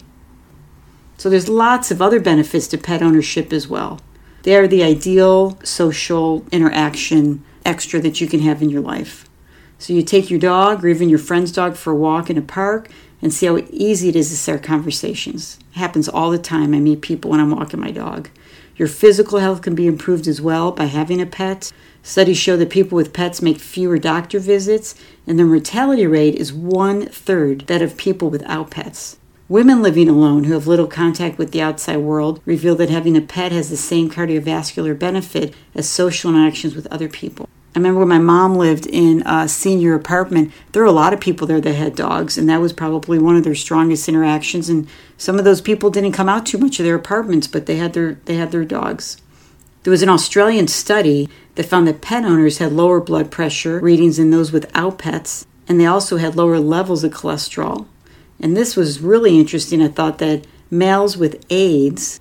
So 1.17 1.29
there's 1.29 1.47
lots 1.47 1.91
of 1.91 2.01
other 2.01 2.19
benefits 2.19 2.67
to 2.67 2.77
pet 2.77 3.01
ownership 3.01 3.53
as 3.53 3.67
well. 3.67 3.99
They 4.43 4.55
are 4.55 4.67
the 4.67 4.83
ideal 4.83 5.59
social 5.63 6.45
interaction 6.51 7.43
extra 7.65 7.99
that 8.01 8.19
you 8.19 8.27
can 8.27 8.39
have 8.39 8.61
in 8.61 8.69
your 8.69 8.81
life. 8.81 9.29
So 9.77 9.93
you 9.93 10.01
take 10.01 10.29
your 10.29 10.39
dog 10.39 10.83
or 10.83 10.87
even 10.87 11.09
your 11.09 11.19
friend's 11.19 11.51
dog 11.51 11.75
for 11.75 11.91
a 11.91 11.95
walk 11.95 12.29
in 12.29 12.37
a 12.37 12.41
park 12.41 12.89
and 13.21 13.33
see 13.33 13.45
how 13.45 13.57
easy 13.69 14.09
it 14.09 14.15
is 14.15 14.29
to 14.29 14.35
start 14.35 14.63
conversations. 14.63 15.59
It 15.73 15.77
happens 15.77 16.09
all 16.09 16.31
the 16.31 16.39
time. 16.39 16.73
I 16.73 16.79
meet 16.79 17.01
people 17.01 17.31
when 17.31 17.39
I'm 17.39 17.51
walking 17.51 17.79
my 17.79 17.91
dog. 17.91 18.29
Your 18.75 18.87
physical 18.87 19.39
health 19.39 19.61
can 19.61 19.75
be 19.75 19.85
improved 19.85 20.27
as 20.27 20.41
well 20.41 20.71
by 20.71 20.85
having 20.85 21.21
a 21.21 21.25
pet. 21.27 21.71
Studies 22.01 22.37
show 22.37 22.57
that 22.57 22.71
people 22.71 22.95
with 22.95 23.13
pets 23.13 23.41
make 23.41 23.59
fewer 23.59 23.99
doctor 23.99 24.39
visits, 24.39 24.95
and 25.27 25.37
their 25.37 25.45
mortality 25.45 26.07
rate 26.07 26.33
is 26.33 26.51
one 26.51 27.05
third 27.05 27.61
that 27.67 27.83
of 27.83 27.95
people 27.95 28.31
without 28.31 28.71
pets. 28.71 29.17
Women 29.51 29.81
living 29.81 30.07
alone 30.07 30.45
who 30.45 30.53
have 30.53 30.65
little 30.65 30.87
contact 30.87 31.37
with 31.37 31.51
the 31.51 31.61
outside 31.61 31.97
world 31.97 32.39
reveal 32.45 32.73
that 32.75 32.89
having 32.89 33.17
a 33.17 33.21
pet 33.21 33.51
has 33.51 33.69
the 33.69 33.75
same 33.75 34.09
cardiovascular 34.09 34.97
benefit 34.97 35.53
as 35.75 35.89
social 35.89 36.29
interactions 36.29 36.73
with 36.73 36.87
other 36.87 37.09
people. 37.09 37.49
I 37.75 37.79
remember 37.79 37.99
when 37.99 38.07
my 38.07 38.17
mom 38.17 38.55
lived 38.55 38.87
in 38.87 39.23
a 39.25 39.49
senior 39.49 39.93
apartment, 39.93 40.53
there 40.71 40.83
were 40.83 40.87
a 40.87 40.93
lot 40.93 41.11
of 41.11 41.19
people 41.19 41.47
there 41.47 41.59
that 41.59 41.73
had 41.73 41.97
dogs, 41.97 42.37
and 42.37 42.47
that 42.47 42.61
was 42.61 42.71
probably 42.71 43.19
one 43.19 43.35
of 43.35 43.43
their 43.43 43.53
strongest 43.53 44.07
interactions. 44.07 44.69
And 44.69 44.87
some 45.17 45.37
of 45.37 45.43
those 45.43 45.59
people 45.59 45.89
didn't 45.89 46.13
come 46.13 46.29
out 46.29 46.45
too 46.45 46.57
much 46.57 46.79
of 46.79 46.85
their 46.85 46.95
apartments, 46.95 47.47
but 47.47 47.65
they 47.65 47.75
had 47.75 47.91
their 47.91 48.21
they 48.23 48.35
had 48.35 48.51
their 48.53 48.63
dogs. 48.63 49.17
There 49.83 49.91
was 49.91 50.01
an 50.01 50.07
Australian 50.07 50.69
study 50.69 51.27
that 51.55 51.65
found 51.65 51.89
that 51.89 51.99
pet 51.99 52.23
owners 52.23 52.59
had 52.59 52.71
lower 52.71 53.01
blood 53.01 53.29
pressure 53.29 53.81
readings 53.81 54.15
than 54.15 54.29
those 54.29 54.53
without 54.53 54.97
pets, 54.97 55.45
and 55.67 55.77
they 55.77 55.87
also 55.87 56.15
had 56.15 56.37
lower 56.37 56.57
levels 56.57 57.03
of 57.03 57.11
cholesterol. 57.11 57.87
And 58.41 58.57
this 58.57 58.75
was 58.75 58.99
really 58.99 59.39
interesting. 59.39 59.81
I 59.81 59.87
thought 59.87 60.17
that 60.17 60.45
males 60.69 61.15
with 61.15 61.45
AIDS 61.49 62.19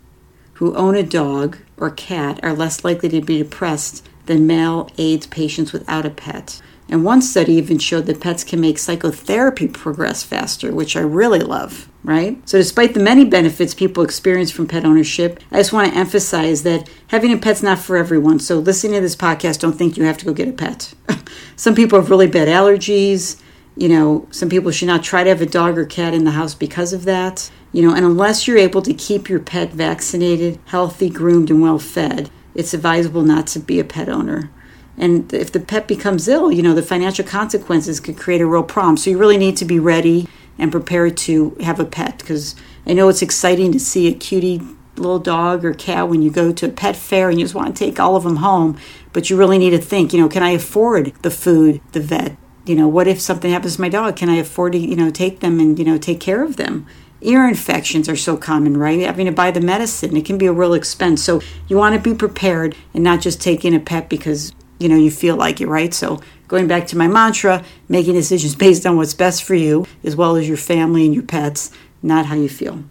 who 0.55 0.75
own 0.77 0.95
a 0.95 1.03
dog 1.03 1.57
or 1.79 1.91
cat 1.91 2.39
are 2.43 2.53
less 2.53 2.85
likely 2.85 3.09
to 3.09 3.23
be 3.23 3.39
depressed 3.39 4.07
than 4.27 4.47
male 4.47 4.91
AIDS 4.99 5.27
patients 5.27 5.73
without 5.73 6.05
a 6.05 6.11
pet. 6.11 6.61
And 6.91 7.05
one 7.05 7.23
study 7.23 7.55
even 7.55 7.79
showed 7.79 8.07
that 8.07 8.21
pets 8.21 8.43
can 8.43 8.61
make 8.61 8.77
psychotherapy 8.77 9.69
progress 9.69 10.25
faster, 10.25 10.73
which 10.73 10.97
I 10.97 11.01
really 11.01 11.39
love, 11.39 11.89
right? 12.03 12.37
So, 12.49 12.59
despite 12.59 12.95
the 12.95 13.01
many 13.01 13.25
benefits 13.25 13.75
people 13.75 14.03
experience 14.03 14.51
from 14.51 14.67
pet 14.67 14.85
ownership, 14.85 15.41
I 15.53 15.59
just 15.59 15.73
want 15.73 15.93
to 15.93 15.99
emphasize 15.99 16.65
that 16.65 16.91
having 17.07 17.33
a 17.33 17.39
pet's 17.39 17.63
not 17.63 17.79
for 17.79 17.97
everyone. 17.97 18.41
So, 18.41 18.59
listening 18.59 18.95
to 18.95 19.01
this 19.01 19.15
podcast, 19.15 19.61
don't 19.61 19.79
think 19.79 19.97
you 19.97 20.05
have 20.05 20.19
to 20.19 20.25
go 20.27 20.33
get 20.33 20.49
a 20.49 20.53
pet. 20.53 20.93
some 21.57 21.77
people 21.77 22.01
have 22.01 22.11
really 22.11 22.27
bad 22.27 22.49
allergies. 22.49 23.41
You 23.77 23.89
know, 23.89 24.29
some 24.31 24.49
people 24.49 24.71
should 24.71 24.89
not 24.89 25.03
try 25.03 25.25
to 25.25 25.31
have 25.31 25.41
a 25.41 25.47
dog 25.47 25.79
or 25.79 25.85
cat 25.85 26.13
in 26.13 26.25
the 26.25 26.33
house 26.33 26.55
because 26.55 26.93
of 26.93 27.05
that. 27.05 27.51
You 27.73 27.83
know, 27.83 27.95
and 27.95 28.05
unless 28.05 28.47
you're 28.47 28.59
able 28.59 28.83
to 28.83 28.93
keep 28.93 29.29
your 29.29 29.41
pet 29.41 29.71
vaccinated, 29.71 30.59
healthy, 30.67 31.09
groomed, 31.09 31.51
and 31.51 31.63
well 31.63 31.79
fed, 31.79 32.31
it's 32.55 32.75
advisable 32.75 33.23
not 33.23 33.47
to 33.49 33.61
be 33.61 33.79
a 33.79 33.85
pet 33.85 34.09
owner. 34.09 34.51
And 34.97 35.33
if 35.33 35.51
the 35.51 35.61
pet 35.61 35.89
becomes 35.89 36.29
ill, 36.29 36.53
you 36.53 36.63
know, 36.63 36.75
the 36.75 36.83
financial 36.83 37.25
consequences 37.25 38.01
could 38.01 38.19
create 38.19 38.41
a 38.41 38.47
real 38.47 38.63
problem. 38.63 38.97
So 38.97 39.11
you 39.11 39.19
really 39.19 39.39
need 39.39 39.57
to 39.59 39.65
be 39.65 39.79
ready 39.79 40.29
and 40.59 40.71
prepared 40.71 41.17
to 41.17 41.57
have 41.61 41.81
a 41.81 41.85
pet 41.85 42.19
because 42.19 42.55
I 42.87 42.93
know 42.93 43.09
it's 43.09 43.23
exciting 43.23 43.73
to 43.73 43.81
see 43.81 44.09
a 44.09 44.15
cutie 44.15 44.61
little 44.97 45.19
dog 45.19 45.65
or 45.65 45.73
cat 45.73 46.09
when 46.09 46.21
you 46.21 46.31
go 46.31 46.53
to 46.53 46.67
a 46.67 46.71
pet 46.71 46.97
fair 46.97 47.31
and 47.31 47.39
you 47.39 47.45
just 47.45 47.55
want 47.55 47.75
to 47.75 47.85
take 47.85 47.99
all 47.99 48.17
of 48.17 48.25
them 48.25 48.37
home. 48.37 48.79
But 49.13 49.31
you 49.31 49.37
really 49.37 49.59
need 49.59 49.71
to 49.71 49.79
think, 49.79 50.13
you 50.13 50.21
know, 50.21 50.29
can 50.29 50.43
I 50.43 50.51
afford 50.51 51.15
the 51.23 51.31
food, 51.31 51.81
the 51.93 52.01
vet? 52.01 52.37
You 52.67 52.77
know, 52.77 52.89
what 52.89 53.09
if 53.09 53.21
something 53.21 53.51
happens 53.51 53.77
to 53.77 53.81
my 53.81 53.89
dog? 53.89 54.17
Can 54.17 54.29
I 54.29 54.37
afford 54.37 54.73
to, 54.73 54.79
you 54.79 54.97
know, 54.97 55.11
take 55.11 55.41
them 55.41 55.59
and, 55.61 55.79
you 55.79 55.85
know, 55.85 55.99
take 55.99 56.21
care 56.21 56.45
of 56.45 56.57
them? 56.57 56.87
ear 57.23 57.47
infections 57.47 58.09
are 58.09 58.17
so 58.17 58.37
common, 58.37 58.77
right? 58.77 59.01
Having 59.01 59.27
to 59.27 59.33
buy 59.33 59.51
the 59.51 59.61
medicine, 59.61 60.17
it 60.17 60.25
can 60.25 60.39
be 60.39 60.47
a 60.47 60.53
real 60.53 60.75
expense. 60.75 61.23
So 61.23 61.41
you 61.69 61.77
want 61.77 61.95
to 61.95 62.01
be 62.01 62.17
prepared 62.17 62.75
and 62.95 63.05
not 63.05 63.21
just 63.21 63.41
take 63.41 63.65
in 63.65 63.75
a 63.75 63.81
pet 63.81 64.09
because, 64.09 64.55
you 64.79 64.89
know, 64.89 64.97
you 64.97 65.11
feel 65.11 65.37
like 65.37 65.61
it, 65.61 65.69
right? 65.69 65.93
So 65.93 66.21
going 66.49 66.67
back 66.67 66.87
to 66.89 66.97
my 66.97 67.09
mantra, 67.09 67.65
making 67.89 68.15
decisions 68.15 68.55
based 68.55 68.87
on 68.87 68.97
what's 68.97 69.15
best 69.15 69.45
for 69.45 69.55
you, 69.55 69.87
as 70.03 70.17
well 70.17 70.37
as 70.37 70.49
your 70.49 70.57
family 70.57 71.05
and 71.05 71.15
your 71.15 71.25
pets, 71.25 71.71
not 72.03 72.27
how 72.27 72.37
you 72.37 72.49
feel. 72.49 72.83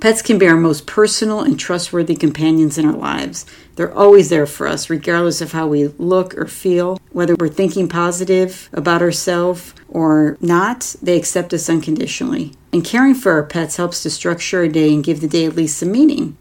Pets 0.00 0.22
can 0.22 0.38
be 0.38 0.46
our 0.46 0.56
most 0.56 0.86
personal 0.86 1.40
and 1.40 1.58
trustworthy 1.58 2.14
companions 2.14 2.78
in 2.78 2.86
our 2.86 2.96
lives. 2.96 3.44
They're 3.74 3.92
always 3.92 4.28
there 4.28 4.46
for 4.46 4.68
us, 4.68 4.88
regardless 4.88 5.40
of 5.40 5.50
how 5.50 5.66
we 5.66 5.88
look 5.88 6.38
or 6.38 6.46
feel. 6.46 7.00
Whether 7.10 7.34
we're 7.34 7.48
thinking 7.48 7.88
positive 7.88 8.68
about 8.72 9.02
ourselves 9.02 9.74
or 9.88 10.36
not, 10.40 10.94
they 11.02 11.16
accept 11.16 11.52
us 11.52 11.68
unconditionally. 11.68 12.52
And 12.72 12.84
caring 12.84 13.16
for 13.16 13.32
our 13.32 13.42
pets 13.42 13.76
helps 13.76 14.04
to 14.04 14.10
structure 14.10 14.60
our 14.60 14.68
day 14.68 14.94
and 14.94 15.02
give 15.02 15.20
the 15.20 15.26
day 15.26 15.46
at 15.46 15.56
least 15.56 15.78
some 15.78 15.90
meaning. 15.90 16.36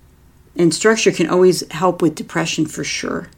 And 0.55 0.71
structure 0.71 1.11
can 1.11 1.27
always 1.27 1.67
help 1.71 1.99
with 1.99 2.13
depression 2.13 2.67
for 2.67 2.83
sure, 2.83 3.29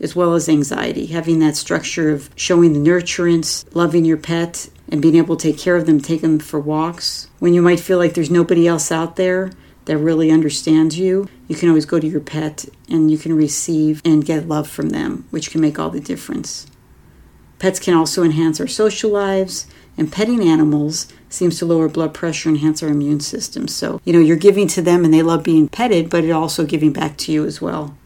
as 0.00 0.16
well 0.16 0.34
as 0.34 0.48
anxiety. 0.48 1.06
Having 1.06 1.38
that 1.40 1.56
structure 1.56 2.10
of 2.10 2.30
showing 2.34 2.72
the 2.72 2.90
nurturance, 2.90 3.64
loving 3.74 4.04
your 4.04 4.16
pet, 4.16 4.68
and 4.88 5.02
being 5.02 5.16
able 5.16 5.36
to 5.36 5.52
take 5.52 5.60
care 5.60 5.76
of 5.76 5.86
them, 5.86 6.00
take 6.00 6.20
them 6.20 6.38
for 6.38 6.58
walks. 6.58 7.28
When 7.38 7.54
you 7.54 7.62
might 7.62 7.80
feel 7.80 7.98
like 7.98 8.14
there's 8.14 8.30
nobody 8.30 8.66
else 8.66 8.90
out 8.90 9.16
there 9.16 9.52
that 9.84 9.98
really 9.98 10.30
understands 10.30 10.98
you, 10.98 11.28
you 11.48 11.56
can 11.56 11.68
always 11.68 11.86
go 11.86 11.98
to 11.98 12.06
your 12.06 12.20
pet 12.20 12.64
and 12.88 13.10
you 13.10 13.18
can 13.18 13.34
receive 13.34 14.00
and 14.04 14.24
get 14.24 14.48
love 14.48 14.68
from 14.68 14.90
them, 14.90 15.26
which 15.30 15.50
can 15.50 15.60
make 15.60 15.78
all 15.78 15.90
the 15.90 16.00
difference. 16.00 16.66
Pets 17.58 17.78
can 17.78 17.94
also 17.94 18.22
enhance 18.22 18.58
our 18.58 18.66
social 18.66 19.10
lives, 19.10 19.66
and 19.96 20.10
petting 20.10 20.40
animals 20.48 21.12
seems 21.28 21.58
to 21.58 21.66
lower 21.66 21.88
blood 21.88 22.14
pressure, 22.14 22.48
enhance 22.48 22.82
our 22.82 22.88
immune 22.88 23.20
system. 23.20 23.68
So, 23.68 24.00
you 24.04 24.12
know, 24.12 24.18
you're 24.18 24.36
giving 24.36 24.66
to 24.68 24.82
them 24.82 25.04
and 25.04 25.12
they 25.12 25.22
love 25.22 25.44
being 25.44 25.68
petted, 25.68 26.08
but 26.08 26.24
it 26.24 26.30
also 26.30 26.64
giving 26.64 26.92
back 26.92 27.18
to 27.18 27.32
you 27.32 27.44
as 27.44 27.60
well. 27.60 27.96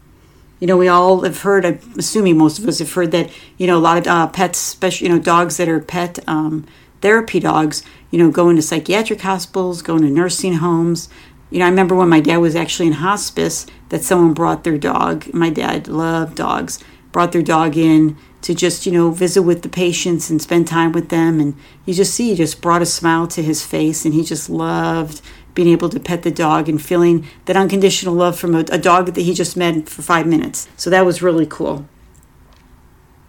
You 0.59 0.67
know, 0.67 0.77
we 0.77 0.87
all 0.87 1.21
have 1.21 1.41
heard, 1.41 1.65
I'm 1.65 1.79
assuming 1.97 2.37
most 2.37 2.59
of 2.59 2.67
us 2.67 2.79
have 2.79 2.93
heard 2.93 3.11
that, 3.11 3.29
you 3.57 3.67
know, 3.67 3.77
a 3.77 3.79
lot 3.79 3.97
of 3.97 4.07
uh, 4.07 4.27
pets, 4.27 4.59
especially, 4.59 5.07
you 5.07 5.13
know, 5.13 5.19
dogs 5.19 5.57
that 5.57 5.67
are 5.67 5.79
pet 5.79 6.19
um, 6.27 6.65
therapy 7.01 7.39
dogs, 7.39 7.83
you 8.09 8.17
know, 8.17 8.31
go 8.31 8.49
into 8.49 8.61
psychiatric 8.61 9.21
hospitals, 9.21 9.81
go 9.81 9.95
into 9.97 10.09
nursing 10.09 10.53
homes. 10.53 11.09
You 11.51 11.59
know, 11.59 11.65
I 11.65 11.69
remember 11.69 11.95
when 11.95 12.09
my 12.09 12.21
dad 12.21 12.37
was 12.37 12.55
actually 12.55 12.87
in 12.87 12.93
hospice 12.93 13.67
that 13.89 14.03
someone 14.03 14.33
brought 14.33 14.63
their 14.63 14.77
dog. 14.77 15.31
My 15.33 15.49
dad 15.49 15.87
loved 15.87 16.35
dogs, 16.35 16.79
brought 17.11 17.31
their 17.31 17.43
dog 17.43 17.77
in 17.77 18.17
to 18.41 18.55
just, 18.55 18.85
you 18.85 18.91
know, 18.91 19.11
visit 19.11 19.43
with 19.43 19.61
the 19.61 19.69
patients 19.69 20.29
and 20.29 20.41
spend 20.41 20.67
time 20.67 20.93
with 20.93 21.09
them. 21.09 21.39
And 21.39 21.55
you 21.85 21.93
just 21.93 22.13
see, 22.13 22.29
he 22.29 22.35
just 22.35 22.61
brought 22.61 22.81
a 22.81 22.85
smile 22.85 23.27
to 23.27 23.43
his 23.43 23.65
face 23.65 24.05
and 24.05 24.13
he 24.13 24.23
just 24.23 24.49
loved 24.49 25.21
being 25.55 25.69
able 25.69 25.89
to 25.89 25.99
pet 25.99 26.21
the 26.21 26.31
dog 26.31 26.69
and 26.69 26.81
feeling 26.81 27.25
that 27.45 27.57
unconditional 27.57 28.13
love 28.13 28.37
from 28.37 28.53
a, 28.53 28.59
a 28.71 28.77
dog 28.77 29.07
that 29.07 29.21
he 29.21 29.33
just 29.33 29.57
met 29.57 29.89
for 29.89 30.03
five 30.03 30.27
minutes. 30.27 30.67
So 30.77 30.89
that 30.91 31.05
was 31.05 31.23
really 31.23 31.47
cool. 31.47 31.87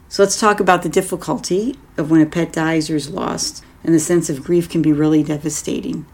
So 0.09 0.23
let's 0.23 0.39
talk 0.39 0.61
about 0.61 0.83
the 0.83 0.89
difficulty 0.89 1.79
of 1.97 2.11
when 2.11 2.21
a 2.21 2.27
pet 2.27 2.53
dies 2.53 2.91
or 2.91 2.97
is 2.97 3.11
lost. 3.11 3.65
And 3.83 3.95
the 3.95 4.01
sense 4.01 4.29
of 4.29 4.45
grief 4.45 4.69
can 4.69 4.83
be 4.83 4.93
really 4.93 5.23
devastating. 5.23 6.07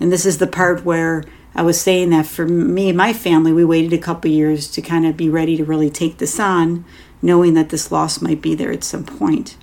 And 0.00 0.10
this 0.10 0.26
is 0.26 0.38
the 0.38 0.46
part 0.46 0.84
where 0.84 1.22
I 1.54 1.62
was 1.62 1.80
saying 1.80 2.10
that 2.10 2.26
for 2.26 2.46
me 2.46 2.88
and 2.88 2.98
my 2.98 3.12
family, 3.12 3.52
we 3.52 3.64
waited 3.64 3.92
a 3.92 3.98
couple 3.98 4.30
years 4.30 4.68
to 4.72 4.82
kind 4.82 5.06
of 5.06 5.16
be 5.16 5.28
ready 5.28 5.56
to 5.56 5.64
really 5.64 5.90
take 5.90 6.18
this 6.18 6.40
on, 6.40 6.84
knowing 7.20 7.54
that 7.54 7.68
this 7.68 7.92
loss 7.92 8.20
might 8.20 8.42
be 8.42 8.54
there 8.54 8.72
at 8.72 8.82
some 8.82 9.04
point. 9.04 9.56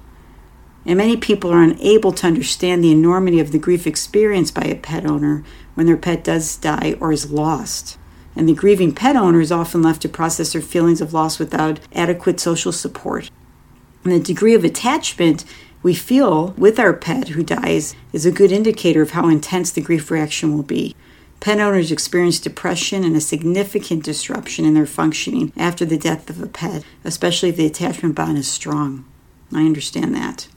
And 0.89 0.98
many 0.98 1.17
people 1.17 1.51
are 1.51 1.62
unable 1.62 2.12
to 2.13 2.25
understand 2.25 2.84
the 2.84 2.91
enormity 2.91 3.39
of 3.39 3.51
the 3.51 3.60
grief 3.60 3.86
experienced 3.86 4.55
by 4.55 4.63
a 4.63 4.74
pet 4.74 5.05
owner 5.05 5.43
when 5.75 5.86
their 5.86 5.96
pet 5.96 6.24
does 6.24 6.58
die 6.58 6.96
or 7.00 7.12
is 7.12 7.31
lost. 7.31 8.00
And 8.36 8.50
the 8.50 8.55
grieving 8.55 8.96
pet 8.96 9.15
owner 9.15 9.39
is 9.39 9.51
often 9.51 9.84
left 9.84 10.01
to 10.01 10.10
process 10.10 10.51
their 10.51 10.63
feelings 10.63 11.00
of 11.00 11.13
loss 11.13 11.38
without 11.38 11.79
adequate 11.93 12.39
social 12.39 12.72
support. 12.72 13.29
And 14.03 14.13
the 14.13 14.19
degree 14.19 14.55
of 14.55 14.63
attachment 14.63 15.46
we 15.84 15.93
feel 15.93 16.55
with 16.58 16.79
our 16.79 16.93
pet 16.93 17.27
who 17.29 17.43
dies 17.43 17.96
is 18.12 18.25
a 18.25 18.31
good 18.31 18.51
indicator 18.51 19.03
of 19.03 19.12
how 19.12 19.29
intense 19.29 19.69
the 19.69 19.81
grief 19.81 20.10
reaction 20.10 20.55
will 20.55 20.63
be. 20.63 20.96
Pet 21.39 21.60
owners 21.60 21.91
experience 21.91 22.39
depression 22.39 23.03
and 23.03 23.15
a 23.15 23.22
significant 23.22 24.03
disruption 24.03 24.65
in 24.65 24.74
their 24.74 24.88
functioning 24.88 25.53
after 25.55 25.86
the 25.86 26.00
death 26.00 26.31
of 26.31 26.41
a 26.41 26.48
pet, 26.48 26.84
especially 27.03 27.50
if 27.50 27.58
the 27.58 27.67
attachment 27.67 28.15
bond 28.15 28.39
is 28.39 28.48
strong. 28.48 29.05
I 29.53 29.60
understand 29.60 30.15
that. 30.15 30.48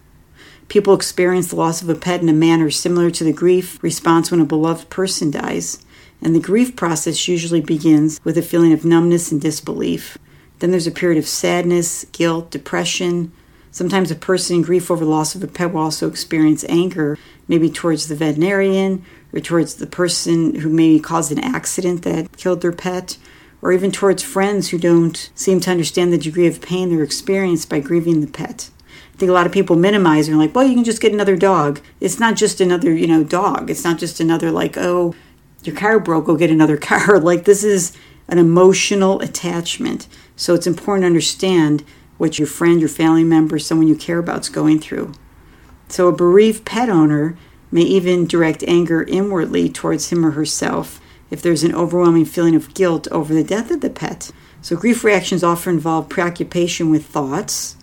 People 0.72 0.94
experience 0.94 1.48
the 1.48 1.56
loss 1.56 1.82
of 1.82 1.90
a 1.90 1.94
pet 1.94 2.22
in 2.22 2.30
a 2.30 2.32
manner 2.32 2.70
similar 2.70 3.10
to 3.10 3.24
the 3.24 3.30
grief 3.30 3.78
response 3.82 4.30
when 4.30 4.40
a 4.40 4.46
beloved 4.46 4.88
person 4.88 5.30
dies, 5.30 5.84
and 6.22 6.34
the 6.34 6.40
grief 6.40 6.76
process 6.76 7.28
usually 7.28 7.60
begins 7.60 8.18
with 8.24 8.38
a 8.38 8.42
feeling 8.42 8.72
of 8.72 8.82
numbness 8.82 9.30
and 9.30 9.38
disbelief. 9.38 10.16
Then 10.60 10.70
there's 10.70 10.86
a 10.86 10.90
period 10.90 11.18
of 11.18 11.28
sadness, 11.28 12.06
guilt, 12.12 12.50
depression, 12.50 13.32
Sometimes 13.70 14.10
a 14.10 14.14
person 14.14 14.56
in 14.56 14.62
grief 14.62 14.90
over 14.90 15.04
the 15.04 15.10
loss 15.10 15.34
of 15.34 15.44
a 15.44 15.46
pet 15.46 15.74
will 15.74 15.82
also 15.82 16.08
experience 16.08 16.64
anger, 16.70 17.18
maybe 17.48 17.68
towards 17.68 18.08
the 18.08 18.14
veterinarian 18.14 19.04
or 19.34 19.40
towards 19.40 19.74
the 19.74 19.86
person 19.86 20.54
who 20.54 20.70
maybe 20.70 21.00
caused 21.00 21.32
an 21.32 21.38
accident 21.38 22.02
that 22.04 22.34
killed 22.38 22.62
their 22.62 22.72
pet, 22.72 23.18
or 23.60 23.72
even 23.72 23.92
towards 23.92 24.22
friends 24.22 24.70
who 24.70 24.78
don't 24.78 25.30
seem 25.34 25.60
to 25.60 25.70
understand 25.70 26.14
the 26.14 26.18
degree 26.18 26.46
of 26.46 26.62
pain 26.62 26.88
they're 26.88 27.04
experienced 27.04 27.68
by 27.68 27.78
grieving 27.78 28.22
the 28.22 28.26
pet. 28.26 28.70
I 29.14 29.18
think 29.18 29.30
a 29.30 29.34
lot 29.34 29.46
of 29.46 29.52
people 29.52 29.76
minimize 29.76 30.28
and 30.28 30.38
like, 30.38 30.54
well, 30.54 30.66
you 30.66 30.74
can 30.74 30.84
just 30.84 31.00
get 31.00 31.12
another 31.12 31.36
dog. 31.36 31.80
It's 32.00 32.18
not 32.18 32.36
just 32.36 32.60
another, 32.60 32.92
you 32.92 33.06
know, 33.06 33.22
dog. 33.22 33.70
It's 33.70 33.84
not 33.84 33.98
just 33.98 34.20
another, 34.20 34.50
like, 34.50 34.76
oh, 34.76 35.14
your 35.62 35.76
car 35.76 36.00
broke, 36.00 36.26
go 36.26 36.36
get 36.36 36.50
another 36.50 36.76
car. 36.78 37.20
like, 37.20 37.44
this 37.44 37.62
is 37.62 37.96
an 38.28 38.38
emotional 38.38 39.20
attachment. 39.20 40.08
So 40.36 40.54
it's 40.54 40.66
important 40.66 41.02
to 41.02 41.08
understand 41.08 41.84
what 42.18 42.38
your 42.38 42.48
friend, 42.48 42.80
your 42.80 42.88
family 42.88 43.24
member, 43.24 43.58
someone 43.58 43.88
you 43.88 43.96
care 43.96 44.18
about 44.18 44.40
is 44.40 44.48
going 44.48 44.78
through. 44.78 45.12
So 45.88 46.08
a 46.08 46.12
bereaved 46.12 46.64
pet 46.64 46.88
owner 46.88 47.36
may 47.70 47.82
even 47.82 48.26
direct 48.26 48.62
anger 48.64 49.02
inwardly 49.02 49.68
towards 49.68 50.10
him 50.10 50.24
or 50.24 50.32
herself 50.32 51.00
if 51.30 51.42
there's 51.42 51.64
an 51.64 51.74
overwhelming 51.74 52.26
feeling 52.26 52.54
of 52.54 52.74
guilt 52.74 53.08
over 53.10 53.32
the 53.32 53.42
death 53.42 53.70
of 53.70 53.80
the 53.80 53.90
pet. 53.90 54.30
So 54.60 54.76
grief 54.76 55.02
reactions 55.02 55.42
often 55.42 55.74
involve 55.74 56.08
preoccupation 56.08 56.90
with 56.90 57.06
thoughts 57.06 57.76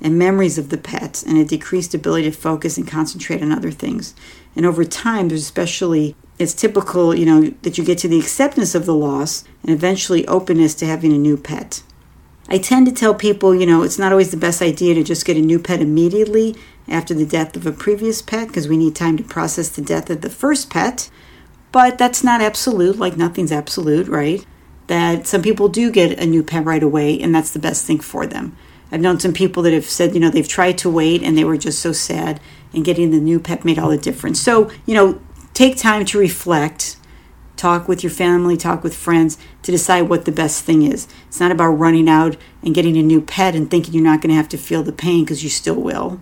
and 0.00 0.18
memories 0.18 0.58
of 0.58 0.68
the 0.68 0.78
pet 0.78 1.24
and 1.26 1.38
a 1.38 1.44
decreased 1.44 1.94
ability 1.94 2.30
to 2.30 2.36
focus 2.36 2.76
and 2.76 2.86
concentrate 2.86 3.42
on 3.42 3.52
other 3.52 3.70
things. 3.70 4.14
And 4.54 4.64
over 4.64 4.84
time, 4.84 5.28
there's 5.28 5.42
especially 5.42 6.16
it's 6.38 6.54
typical, 6.54 7.14
you 7.14 7.26
know, 7.26 7.52
that 7.62 7.78
you 7.78 7.84
get 7.84 7.98
to 7.98 8.08
the 8.08 8.20
acceptance 8.20 8.74
of 8.74 8.86
the 8.86 8.94
loss 8.94 9.44
and 9.62 9.70
eventually 9.70 10.26
openness 10.28 10.74
to 10.76 10.86
having 10.86 11.12
a 11.12 11.18
new 11.18 11.36
pet. 11.36 11.82
I 12.48 12.58
tend 12.58 12.86
to 12.86 12.92
tell 12.92 13.14
people, 13.14 13.54
you 13.54 13.66
know, 13.66 13.82
it's 13.82 13.98
not 13.98 14.12
always 14.12 14.30
the 14.30 14.36
best 14.36 14.62
idea 14.62 14.94
to 14.94 15.02
just 15.02 15.26
get 15.26 15.36
a 15.36 15.40
new 15.40 15.58
pet 15.58 15.82
immediately 15.82 16.56
after 16.86 17.12
the 17.12 17.26
death 17.26 17.56
of 17.56 17.66
a 17.66 17.72
previous 17.72 18.22
pet 18.22 18.48
because 18.48 18.68
we 18.68 18.76
need 18.76 18.94
time 18.94 19.16
to 19.18 19.24
process 19.24 19.68
the 19.68 19.82
death 19.82 20.08
of 20.08 20.22
the 20.22 20.30
first 20.30 20.70
pet. 20.70 21.10
But 21.72 21.98
that's 21.98 22.24
not 22.24 22.40
absolute, 22.40 22.98
like 22.98 23.16
nothing's 23.16 23.52
absolute, 23.52 24.08
right? 24.08 24.46
That 24.86 25.26
some 25.26 25.42
people 25.42 25.68
do 25.68 25.90
get 25.90 26.18
a 26.18 26.24
new 26.24 26.42
pet 26.42 26.64
right 26.64 26.82
away 26.82 27.20
and 27.20 27.34
that's 27.34 27.50
the 27.50 27.58
best 27.58 27.84
thing 27.84 28.00
for 28.00 28.26
them. 28.26 28.56
I've 28.90 29.00
known 29.00 29.20
some 29.20 29.32
people 29.32 29.62
that 29.64 29.72
have 29.72 29.84
said, 29.84 30.14
you 30.14 30.20
know, 30.20 30.30
they've 30.30 30.48
tried 30.48 30.78
to 30.78 30.90
wait 30.90 31.22
and 31.22 31.36
they 31.36 31.44
were 31.44 31.58
just 31.58 31.80
so 31.80 31.92
sad 31.92 32.40
and 32.72 32.84
getting 32.84 33.10
the 33.10 33.20
new 33.20 33.38
pet 33.40 33.64
made 33.64 33.78
all 33.78 33.90
the 33.90 33.98
difference. 33.98 34.40
So, 34.40 34.70
you 34.86 34.94
know, 34.94 35.20
take 35.54 35.76
time 35.76 36.04
to 36.06 36.18
reflect 36.18 36.96
talk 37.58 37.88
with 37.88 38.02
your 38.02 38.10
family, 38.10 38.56
talk 38.56 38.82
with 38.82 38.94
friends 38.94 39.36
to 39.62 39.72
decide 39.72 40.02
what 40.02 40.24
the 40.24 40.32
best 40.32 40.64
thing 40.64 40.82
is. 40.82 41.08
It's 41.26 41.40
not 41.40 41.50
about 41.50 41.72
running 41.72 42.08
out 42.08 42.36
and 42.62 42.74
getting 42.74 42.96
a 42.96 43.02
new 43.02 43.20
pet 43.20 43.54
and 43.54 43.70
thinking 43.70 43.92
you're 43.92 44.02
not 44.02 44.22
going 44.22 44.30
to 44.30 44.36
have 44.36 44.48
to 44.50 44.56
feel 44.56 44.82
the 44.82 44.92
pain 44.92 45.24
because 45.24 45.42
you 45.42 45.50
still 45.50 45.74
will. 45.74 46.20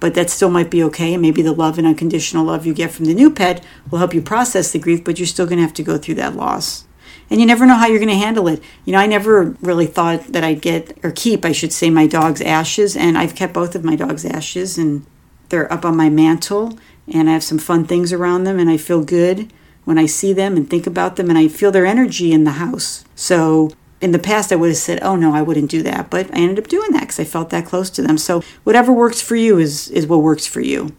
But 0.00 0.14
that 0.14 0.28
still 0.28 0.50
might 0.50 0.70
be 0.70 0.82
okay. 0.82 1.14
And 1.14 1.22
maybe 1.22 1.40
the 1.40 1.52
love 1.52 1.78
and 1.78 1.86
unconditional 1.86 2.44
love 2.44 2.66
you 2.66 2.74
get 2.74 2.90
from 2.90 3.06
the 3.06 3.14
new 3.14 3.30
pet 3.30 3.64
will 3.90 4.00
help 4.00 4.12
you 4.12 4.20
process 4.20 4.72
the 4.72 4.78
grief, 4.78 5.04
but 5.04 5.18
you're 5.18 5.26
still 5.26 5.46
going 5.46 5.58
to 5.58 5.62
have 5.62 5.74
to 5.74 5.82
go 5.82 5.96
through 5.96 6.16
that 6.16 6.36
loss. 6.36 6.84
And 7.30 7.40
you 7.40 7.46
never 7.46 7.66
know 7.66 7.76
how 7.76 7.86
you're 7.86 7.98
going 7.98 8.08
to 8.08 8.14
handle 8.14 8.48
it. 8.48 8.62
You 8.84 8.92
know, 8.92 8.98
I 8.98 9.06
never 9.06 9.56
really 9.60 9.86
thought 9.86 10.28
that 10.28 10.44
I'd 10.44 10.60
get, 10.60 10.98
or 11.02 11.10
keep, 11.10 11.44
I 11.44 11.52
should 11.52 11.72
say, 11.72 11.90
my 11.90 12.06
dog's 12.06 12.40
ashes. 12.40 12.96
And 12.96 13.16
I've 13.16 13.34
kept 13.34 13.52
both 13.52 13.74
of 13.74 13.84
my 13.84 13.96
dog's 13.96 14.24
ashes, 14.24 14.78
and 14.78 15.06
they're 15.48 15.72
up 15.72 15.84
on 15.84 15.96
my 15.96 16.08
mantle. 16.08 16.78
And 17.12 17.28
I 17.28 17.32
have 17.32 17.44
some 17.44 17.58
fun 17.58 17.84
things 17.86 18.12
around 18.12 18.44
them, 18.44 18.58
and 18.58 18.70
I 18.70 18.76
feel 18.76 19.04
good 19.04 19.52
when 19.84 19.98
I 19.98 20.06
see 20.06 20.32
them 20.32 20.56
and 20.56 20.68
think 20.68 20.86
about 20.86 21.16
them 21.16 21.28
and 21.28 21.38
I 21.38 21.48
feel 21.48 21.70
their 21.70 21.86
energy 21.86 22.32
in 22.32 22.44
the 22.44 22.52
house. 22.52 23.04
So 23.14 23.70
in 24.00 24.12
the 24.12 24.18
past, 24.18 24.52
I 24.52 24.56
would 24.56 24.68
have 24.68 24.76
said, 24.76 25.02
oh 25.02 25.16
no, 25.16 25.34
I 25.34 25.42
wouldn't 25.42 25.70
do 25.70 25.82
that. 25.82 26.10
But 26.10 26.32
I 26.34 26.38
ended 26.38 26.58
up 26.58 26.68
doing 26.68 26.92
that 26.92 27.00
because 27.00 27.20
I 27.20 27.24
felt 27.24 27.50
that 27.50 27.66
close 27.66 27.90
to 27.90 28.02
them. 28.02 28.18
So 28.18 28.42
whatever 28.64 28.92
works 28.92 29.20
for 29.20 29.36
you 29.36 29.58
is, 29.58 29.88
is 29.90 30.06
what 30.06 30.22
works 30.22 30.46
for 30.46 30.60
you. 30.60 30.94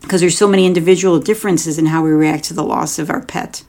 Because 0.00 0.20
there's 0.20 0.38
so 0.38 0.48
many 0.48 0.64
individual 0.64 1.18
differences 1.18 1.78
in 1.78 1.86
how 1.86 2.02
we 2.02 2.10
react 2.10 2.44
to 2.44 2.54
the 2.54 2.62
loss 2.62 2.98
of 2.98 3.10
our 3.10 3.20
pet. 3.20 3.64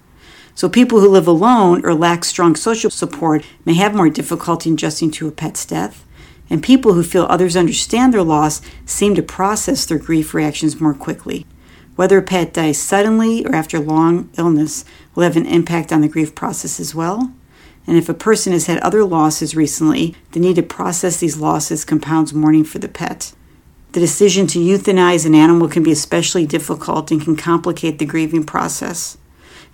So 0.60 0.68
people 0.68 1.00
who 1.00 1.08
live 1.08 1.26
alone 1.26 1.86
or 1.86 1.94
lack 1.94 2.26
strong 2.26 2.54
social 2.54 2.90
support 2.90 3.46
may 3.64 3.76
have 3.76 3.96
more 3.96 4.10
difficulty 4.10 4.70
adjusting 4.70 5.10
to 5.12 5.30
a 5.30 5.32
pet's 5.32 5.66
death. 5.66 6.06
And 6.50 6.62
people 6.62 6.96
who 6.96 7.02
feel 7.02 7.24
others 7.30 7.56
understand 7.56 8.14
their 8.14 8.24
loss 8.24 8.62
seem 8.86 9.16
to 9.16 9.22
process 9.22 9.86
their 9.86 9.98
grief 9.98 10.34
reactions 10.34 10.82
more 10.82 10.94
quickly. 10.94 11.46
Whether 11.96 12.18
a 12.18 12.22
pet 12.22 12.52
dies 12.54 12.78
suddenly 12.78 13.46
or 13.46 13.56
after 13.56 13.80
long 13.80 14.30
illness 14.38 14.84
will 15.16 15.24
have 15.24 15.38
an 15.38 15.46
impact 15.46 15.94
on 15.94 16.02
the 16.02 16.10
grief 16.10 16.36
process 16.36 16.78
as 16.78 16.94
well. 16.94 17.32
And 17.88 17.96
if 17.96 18.10
a 18.10 18.14
person 18.14 18.52
has 18.52 18.66
had 18.66 18.80
other 18.80 19.06
losses 19.06 19.56
recently, 19.56 20.14
the 20.34 20.42
need 20.42 20.58
to 20.58 20.64
process 20.64 21.22
these 21.22 21.38
losses 21.38 21.86
compounds 21.86 22.34
mourning 22.34 22.66
for 22.66 22.80
the 22.80 22.90
pet. 22.90 23.32
The 23.94 24.02
decision 24.02 24.46
to 24.48 24.60
euthanize 24.60 25.26
an 25.26 25.36
animal 25.36 25.70
can 25.70 25.84
be 25.84 25.94
especially 25.94 26.46
difficult 26.46 27.12
and 27.12 27.22
can 27.22 27.38
complicate 27.38 27.98
the 27.98 28.06
grieving 28.06 28.44
process. 28.44 29.18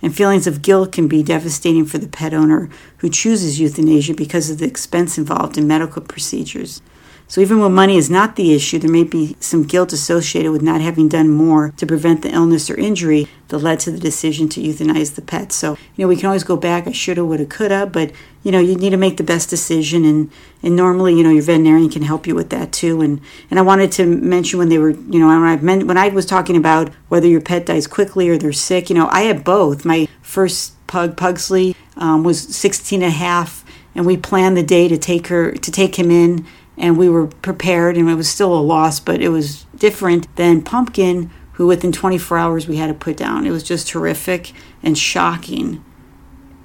And 0.02 0.14
feelings 0.14 0.46
of 0.46 0.62
guilt 0.62 0.92
can 0.92 1.08
be 1.08 1.22
devastating 1.22 1.84
for 1.86 1.98
the 1.98 2.08
pet 2.08 2.34
owner 2.34 2.68
who 2.98 3.08
chooses 3.08 3.58
euthanasia 3.58 4.14
because 4.14 4.50
of 4.50 4.58
the 4.58 4.66
expense 4.66 5.18
involved 5.18 5.56
in 5.56 5.66
medical 5.66 6.02
procedures. 6.02 6.82
So, 7.28 7.40
even 7.40 7.58
when 7.58 7.72
money 7.72 7.96
is 7.96 8.08
not 8.08 8.36
the 8.36 8.54
issue, 8.54 8.78
there 8.78 8.90
may 8.90 9.02
be 9.02 9.36
some 9.40 9.64
guilt 9.64 9.92
associated 9.92 10.52
with 10.52 10.62
not 10.62 10.80
having 10.80 11.08
done 11.08 11.28
more 11.28 11.72
to 11.76 11.84
prevent 11.84 12.22
the 12.22 12.32
illness 12.32 12.70
or 12.70 12.76
injury 12.76 13.26
that 13.48 13.58
led 13.58 13.80
to 13.80 13.90
the 13.90 13.98
decision 13.98 14.48
to 14.50 14.60
euthanize 14.60 15.16
the 15.16 15.22
pet. 15.22 15.50
So, 15.50 15.72
you 15.96 16.04
know, 16.04 16.08
we 16.08 16.16
can 16.16 16.26
always 16.26 16.44
go 16.44 16.56
back, 16.56 16.86
I 16.86 16.92
shoulda, 16.92 17.24
woulda, 17.24 17.44
coulda, 17.44 17.84
but, 17.86 18.12
you 18.44 18.52
know, 18.52 18.60
you 18.60 18.76
need 18.76 18.90
to 18.90 18.96
make 18.96 19.16
the 19.16 19.24
best 19.24 19.50
decision. 19.50 20.04
And, 20.04 20.30
and 20.62 20.76
normally, 20.76 21.16
you 21.16 21.24
know, 21.24 21.30
your 21.30 21.42
veterinarian 21.42 21.90
can 21.90 22.02
help 22.02 22.28
you 22.28 22.36
with 22.36 22.50
that 22.50 22.70
too. 22.70 23.00
And, 23.00 23.20
and 23.50 23.58
I 23.58 23.62
wanted 23.62 23.90
to 23.92 24.06
mention 24.06 24.60
when 24.60 24.68
they 24.68 24.78
were, 24.78 24.90
you 24.90 25.18
know, 25.18 25.26
when 25.26 25.42
I, 25.42 25.56
meant, 25.56 25.86
when 25.88 25.98
I 25.98 26.08
was 26.08 26.26
talking 26.26 26.56
about 26.56 26.90
whether 27.08 27.26
your 27.26 27.40
pet 27.40 27.66
dies 27.66 27.88
quickly 27.88 28.28
or 28.28 28.38
they're 28.38 28.52
sick, 28.52 28.88
you 28.88 28.94
know, 28.94 29.08
I 29.10 29.22
had 29.22 29.42
both. 29.42 29.84
My 29.84 30.06
first 30.22 30.74
pug, 30.86 31.16
Pugsley, 31.16 31.74
um, 31.96 32.22
was 32.22 32.56
16 32.56 33.02
and 33.02 33.12
a 33.12 33.16
half 33.16 33.64
and 33.96 34.04
we 34.04 34.16
planned 34.16 34.56
the 34.56 34.62
day 34.62 34.86
to 34.86 34.98
take 34.98 35.28
her 35.28 35.52
to 35.52 35.72
take 35.72 35.96
him 35.98 36.10
in 36.10 36.46
and 36.78 36.98
we 36.98 37.08
were 37.08 37.26
prepared 37.26 37.96
and 37.96 38.08
it 38.08 38.14
was 38.14 38.28
still 38.28 38.54
a 38.54 38.60
loss 38.60 39.00
but 39.00 39.20
it 39.20 39.28
was 39.28 39.64
different 39.76 40.34
than 40.36 40.62
pumpkin 40.62 41.30
who 41.52 41.66
within 41.66 41.90
24 41.92 42.36
hours 42.36 42.68
we 42.68 42.76
had 42.76 42.88
to 42.88 42.94
put 42.94 43.16
down. 43.16 43.46
It 43.46 43.50
was 43.50 43.62
just 43.62 43.90
horrific 43.90 44.52
and 44.82 44.96
shocking 44.96 45.82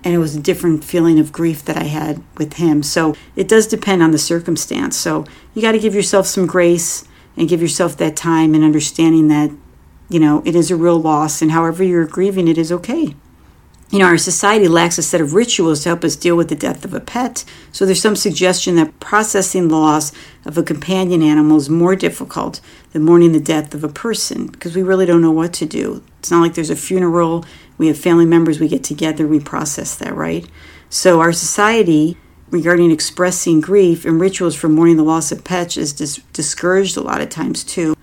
and 0.04 0.14
it 0.14 0.18
was 0.18 0.36
a 0.36 0.42
different 0.42 0.84
feeling 0.84 1.20
of 1.20 1.32
grief 1.32 1.64
that 1.66 1.78
i 1.78 1.84
had 1.84 2.24
with 2.38 2.54
him. 2.54 2.84
So 2.84 3.16
it 3.36 3.48
does 3.48 3.68
depend 3.68 4.02
on 4.02 4.12
the 4.12 4.18
circumstance. 4.18 4.98
So 4.98 5.26
you 5.54 5.62
got 5.62 5.74
to 5.74 5.80
give 5.80 5.96
yourself 5.96 6.26
some 6.28 6.48
grace 6.48 7.06
and 7.38 7.48
give 7.48 7.62
yourself 7.62 7.96
that 7.98 8.16
time 8.16 8.54
and 8.54 8.64
understanding 8.64 9.28
that 9.30 9.52
you 10.10 10.20
know 10.20 10.42
it 10.46 10.56
is 10.56 10.70
a 10.70 10.76
real 10.76 11.00
loss 11.00 11.42
and 11.42 11.52
however 11.52 11.84
you're 11.84 12.06
grieving 12.06 12.48
it 12.48 12.58
is 12.58 12.72
okay 12.72 13.16
you 13.92 14.00
know, 14.00 14.06
our 14.06 14.18
society 14.18 14.70
lacks 14.70 14.98
a 14.98 15.04
set 15.04 15.20
of 15.20 15.34
rituals 15.34 15.84
to 15.84 15.90
help 15.90 16.06
us 16.06 16.16
deal 16.16 16.38
with 16.38 16.48
the 16.48 16.56
death 16.56 16.86
of 16.86 16.94
a 16.94 17.02
pet, 17.02 17.44
so 17.74 17.86
there's 17.86 18.02
some 18.02 18.16
suggestion 18.16 18.78
that 18.78 19.00
processing 19.02 19.68
loss 19.68 20.14
of 20.46 20.58
a 20.58 20.64
companion 20.64 21.22
animal 21.22 21.58
is 21.58 21.70
more 21.70 21.96
difficult 21.98 22.62
than 22.94 23.04
mourning 23.04 23.34
the 23.34 23.40
death 23.40 23.74
of 23.74 23.84
a 23.84 23.90
person 23.90 24.48
because 24.48 24.76
we 24.76 24.82
really 24.82 25.06
don't 25.06 25.22
know 25.22 25.32
what 25.32 25.52
to 25.54 25.66
do. 25.66 26.02
It's 26.20 26.32
not 26.32 26.40
like 26.40 26.54
there's 26.54 26.70
a 26.70 26.76
funeral, 26.76 27.44
we 27.78 27.88
have 27.88 27.98
family 27.98 28.26
members, 28.26 28.62
we 28.62 28.70
get 28.70 28.84
together, 28.84 29.28
we 29.28 29.42
process 29.42 29.96
that, 29.96 30.16
right? 30.16 30.48
So 30.90 31.20
our 31.20 31.34
society 31.34 32.18
regarding 32.50 32.92
expressing 32.92 33.60
grief 33.60 34.06
and 34.06 34.22
rituals 34.22 34.56
for 34.56 34.70
mourning 34.70 34.98
the 34.98 35.04
loss 35.04 35.32
of 35.34 35.44
pets 35.44 35.76
is 35.76 35.92
dis- 35.92 36.22
discouraged 36.32 36.96
a 36.96 37.02
lot 37.02 37.22
of 37.22 37.30
times 37.30 37.64
too. 37.64 37.96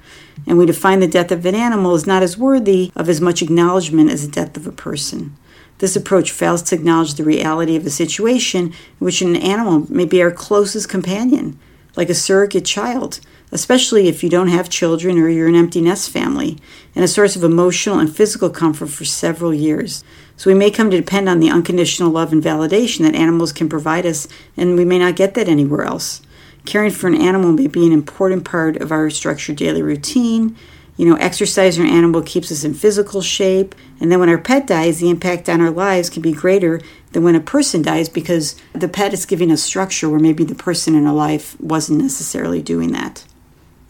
And 0.46 0.58
we 0.58 0.66
define 0.66 1.00
the 1.00 1.06
death 1.06 1.30
of 1.30 1.44
an 1.46 1.54
animal 1.54 1.94
as 1.94 2.06
not 2.06 2.22
as 2.22 2.38
worthy 2.38 2.90
of 2.96 3.08
as 3.08 3.20
much 3.20 3.42
acknowledgement 3.42 4.10
as 4.10 4.26
the 4.26 4.32
death 4.32 4.56
of 4.56 4.66
a 4.66 4.72
person. 4.72 5.36
This 5.78 5.96
approach 5.96 6.32
fails 6.32 6.62
to 6.64 6.74
acknowledge 6.74 7.14
the 7.14 7.24
reality 7.24 7.76
of 7.76 7.86
a 7.86 7.90
situation 7.90 8.66
in 8.66 8.72
which 8.98 9.22
an 9.22 9.36
animal 9.36 9.86
may 9.92 10.04
be 10.04 10.20
our 10.20 10.30
closest 10.30 10.88
companion, 10.88 11.58
like 11.96 12.10
a 12.10 12.14
surrogate 12.14 12.64
child, 12.64 13.20
especially 13.52 14.08
if 14.08 14.22
you 14.22 14.28
don't 14.28 14.48
have 14.48 14.68
children 14.68 15.18
or 15.18 15.28
you're 15.28 15.48
an 15.48 15.54
empty 15.54 15.80
nest 15.80 16.10
family, 16.10 16.58
and 16.94 17.04
a 17.04 17.08
source 17.08 17.36
of 17.36 17.44
emotional 17.44 17.98
and 17.98 18.14
physical 18.14 18.50
comfort 18.50 18.88
for 18.88 19.04
several 19.04 19.54
years. 19.54 20.04
So 20.36 20.50
we 20.50 20.58
may 20.58 20.70
come 20.70 20.90
to 20.90 20.96
depend 20.96 21.28
on 21.28 21.40
the 21.40 21.50
unconditional 21.50 22.10
love 22.10 22.32
and 22.32 22.42
validation 22.42 23.00
that 23.00 23.14
animals 23.14 23.52
can 23.52 23.68
provide 23.68 24.04
us, 24.04 24.28
and 24.56 24.76
we 24.76 24.84
may 24.84 24.98
not 24.98 25.16
get 25.16 25.34
that 25.34 25.48
anywhere 25.48 25.84
else. 25.84 26.22
Caring 26.66 26.90
for 26.90 27.06
an 27.06 27.14
animal 27.14 27.52
may 27.52 27.66
be 27.66 27.86
an 27.86 27.92
important 27.92 28.44
part 28.44 28.76
of 28.76 28.92
our 28.92 29.10
structured 29.10 29.56
daily 29.56 29.82
routine 29.82 30.56
you 30.98 31.06
know, 31.06 31.14
exercise 31.14 31.78
an 31.78 31.86
animal 31.86 32.22
keeps 32.22 32.50
us 32.50 32.64
in 32.64 32.74
physical 32.74 33.22
shape. 33.22 33.74
And 34.00 34.10
then 34.10 34.18
when 34.18 34.28
our 34.28 34.36
pet 34.36 34.66
dies, 34.66 34.98
the 34.98 35.08
impact 35.08 35.48
on 35.48 35.60
our 35.60 35.70
lives 35.70 36.10
can 36.10 36.22
be 36.22 36.32
greater 36.32 36.80
than 37.12 37.22
when 37.22 37.36
a 37.36 37.40
person 37.40 37.82
dies 37.82 38.08
because 38.08 38.56
the 38.72 38.88
pet 38.88 39.14
is 39.14 39.24
giving 39.24 39.52
us 39.52 39.62
structure 39.62 40.10
where 40.10 40.18
maybe 40.18 40.42
the 40.42 40.56
person 40.56 40.96
in 40.96 41.06
our 41.06 41.14
life 41.14 41.58
wasn't 41.60 42.02
necessarily 42.02 42.60
doing 42.60 42.90
that. 42.92 43.24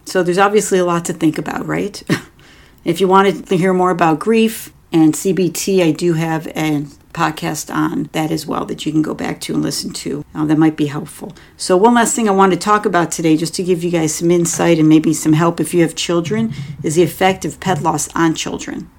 So 0.04 0.22
there's 0.22 0.38
obviously 0.38 0.78
a 0.78 0.84
lot 0.84 1.06
to 1.06 1.14
think 1.14 1.38
about, 1.38 1.66
right? 1.66 2.02
if 2.84 3.00
you 3.00 3.08
wanted 3.08 3.46
to 3.46 3.56
hear 3.56 3.72
more 3.72 3.90
about 3.90 4.18
grief 4.18 4.70
and 4.92 5.14
CBT, 5.14 5.82
I 5.82 5.92
do 5.92 6.12
have 6.12 6.47
a 6.49 6.84
podcast 7.12 7.75
on 7.75 8.08
that 8.12 8.30
as 8.30 8.47
well 8.47 8.64
that 8.66 8.86
you 8.86 8.92
can 8.92 9.02
go 9.02 9.14
back 9.14 9.40
to 9.42 9.54
and 9.54 9.62
listen 9.62 9.92
to. 9.92 10.25
Uh, 10.34 10.44
that 10.47 10.58
might 10.58 10.76
be 10.76 10.86
helpful. 10.86 11.34
So, 11.56 11.76
one 11.76 11.94
last 11.94 12.14
thing 12.14 12.28
I 12.28 12.32
want 12.32 12.52
to 12.52 12.58
talk 12.58 12.86
about 12.86 13.10
today, 13.10 13.36
just 13.36 13.54
to 13.54 13.62
give 13.62 13.82
you 13.82 13.90
guys 13.90 14.14
some 14.14 14.30
insight 14.30 14.78
and 14.78 14.88
maybe 14.88 15.12
some 15.12 15.32
help 15.32 15.60
if 15.60 15.75
you 15.75 15.82
have 15.82 15.94
children, 15.94 16.52
is 16.82 16.94
the 16.94 17.02
effect 17.02 17.44
of 17.44 17.60
pet 17.60 17.82
loss 17.82 18.08
on 18.14 18.34
children. 18.34 18.90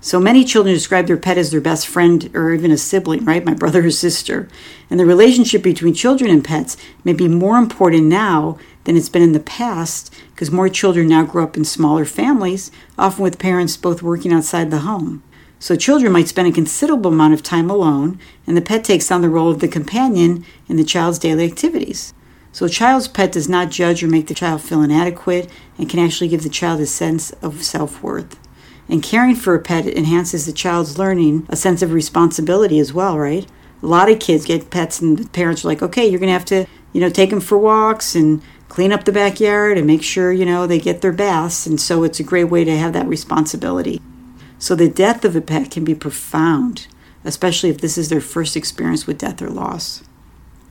So 0.00 0.20
many 0.20 0.44
children 0.44 0.74
describe 0.74 1.06
their 1.06 1.16
pet 1.16 1.38
as 1.38 1.50
their 1.50 1.60
best 1.60 1.88
friend 1.88 2.30
or 2.32 2.52
even 2.52 2.70
a 2.70 2.78
sibling, 2.78 3.24
right? 3.24 3.44
My 3.44 3.54
brother 3.54 3.84
or 3.84 3.90
sister. 3.90 4.48
And 4.88 5.00
the 5.00 5.06
relationship 5.06 5.62
between 5.62 5.94
children 5.94 6.30
and 6.30 6.44
pets 6.44 6.76
may 7.02 7.12
be 7.12 7.26
more 7.26 7.56
important 7.56 8.04
now 8.04 8.56
than 8.84 8.96
it's 8.96 9.08
been 9.08 9.22
in 9.22 9.32
the 9.32 9.40
past 9.40 10.14
because 10.30 10.50
more 10.50 10.68
children 10.68 11.08
now 11.08 11.24
grow 11.24 11.42
up 11.42 11.56
in 11.56 11.64
smaller 11.64 12.04
families, 12.04 12.70
often 12.96 13.24
with 13.24 13.38
parents 13.40 13.76
both 13.76 14.02
working 14.02 14.32
outside 14.32 14.70
the 14.70 14.78
home. 14.80 15.24
So 15.58 15.74
children 15.74 16.12
might 16.12 16.28
spend 16.28 16.48
a 16.48 16.52
considerable 16.52 17.12
amount 17.12 17.34
of 17.34 17.42
time 17.42 17.70
alone, 17.70 18.18
and 18.46 18.56
the 18.56 18.62
pet 18.62 18.84
takes 18.84 19.10
on 19.10 19.22
the 19.22 19.30
role 19.30 19.50
of 19.50 19.60
the 19.60 19.68
companion 19.68 20.44
in 20.68 20.76
the 20.76 20.84
child's 20.84 21.18
daily 21.18 21.44
activities. 21.46 22.12
So 22.52 22.66
a 22.66 22.70
child's 22.70 23.08
pet 23.08 23.32
does 23.32 23.48
not 23.48 23.70
judge 23.70 24.02
or 24.02 24.08
make 24.08 24.28
the 24.28 24.34
child 24.34 24.62
feel 24.62 24.82
inadequate 24.82 25.50
and 25.78 25.88
can 25.88 26.00
actually 26.00 26.28
give 26.28 26.42
the 26.42 26.48
child 26.48 26.80
a 26.80 26.86
sense 26.86 27.32
of 27.42 27.62
self 27.62 28.02
worth. 28.02 28.38
And 28.88 29.02
caring 29.02 29.34
for 29.34 29.54
a 29.54 29.60
pet 29.60 29.86
enhances 29.86 30.46
the 30.46 30.52
child's 30.52 30.98
learning 30.98 31.46
a 31.48 31.56
sense 31.56 31.82
of 31.82 31.92
responsibility 31.92 32.78
as 32.78 32.92
well, 32.94 33.18
right? 33.18 33.46
A 33.82 33.86
lot 33.86 34.10
of 34.10 34.20
kids 34.20 34.46
get 34.46 34.70
pets 34.70 35.00
and 35.00 35.18
the 35.18 35.28
parents 35.28 35.64
are 35.64 35.68
like, 35.68 35.82
okay, 35.82 36.06
you're 36.06 36.20
going 36.20 36.28
to 36.28 36.32
have 36.32 36.44
to, 36.46 36.66
you 36.92 37.00
know, 37.00 37.10
take 37.10 37.30
them 37.30 37.40
for 37.40 37.58
walks 37.58 38.14
and 38.14 38.40
clean 38.68 38.92
up 38.92 39.04
the 39.04 39.12
backyard 39.12 39.76
and 39.76 39.86
make 39.86 40.02
sure, 40.02 40.32
you 40.32 40.46
know, 40.46 40.66
they 40.66 40.78
get 40.78 41.02
their 41.02 41.12
baths. 41.12 41.66
And 41.66 41.80
so 41.80 42.04
it's 42.04 42.20
a 42.20 42.24
great 42.24 42.44
way 42.44 42.64
to 42.64 42.76
have 42.76 42.92
that 42.92 43.06
responsibility. 43.06 44.00
So 44.58 44.74
the 44.74 44.88
death 44.88 45.24
of 45.24 45.36
a 45.36 45.40
pet 45.40 45.70
can 45.70 45.84
be 45.84 45.94
profound, 45.94 46.86
especially 47.24 47.70
if 47.70 47.80
this 47.80 47.98
is 47.98 48.08
their 48.08 48.20
first 48.20 48.56
experience 48.56 49.06
with 49.06 49.18
death 49.18 49.42
or 49.42 49.50
loss. 49.50 50.02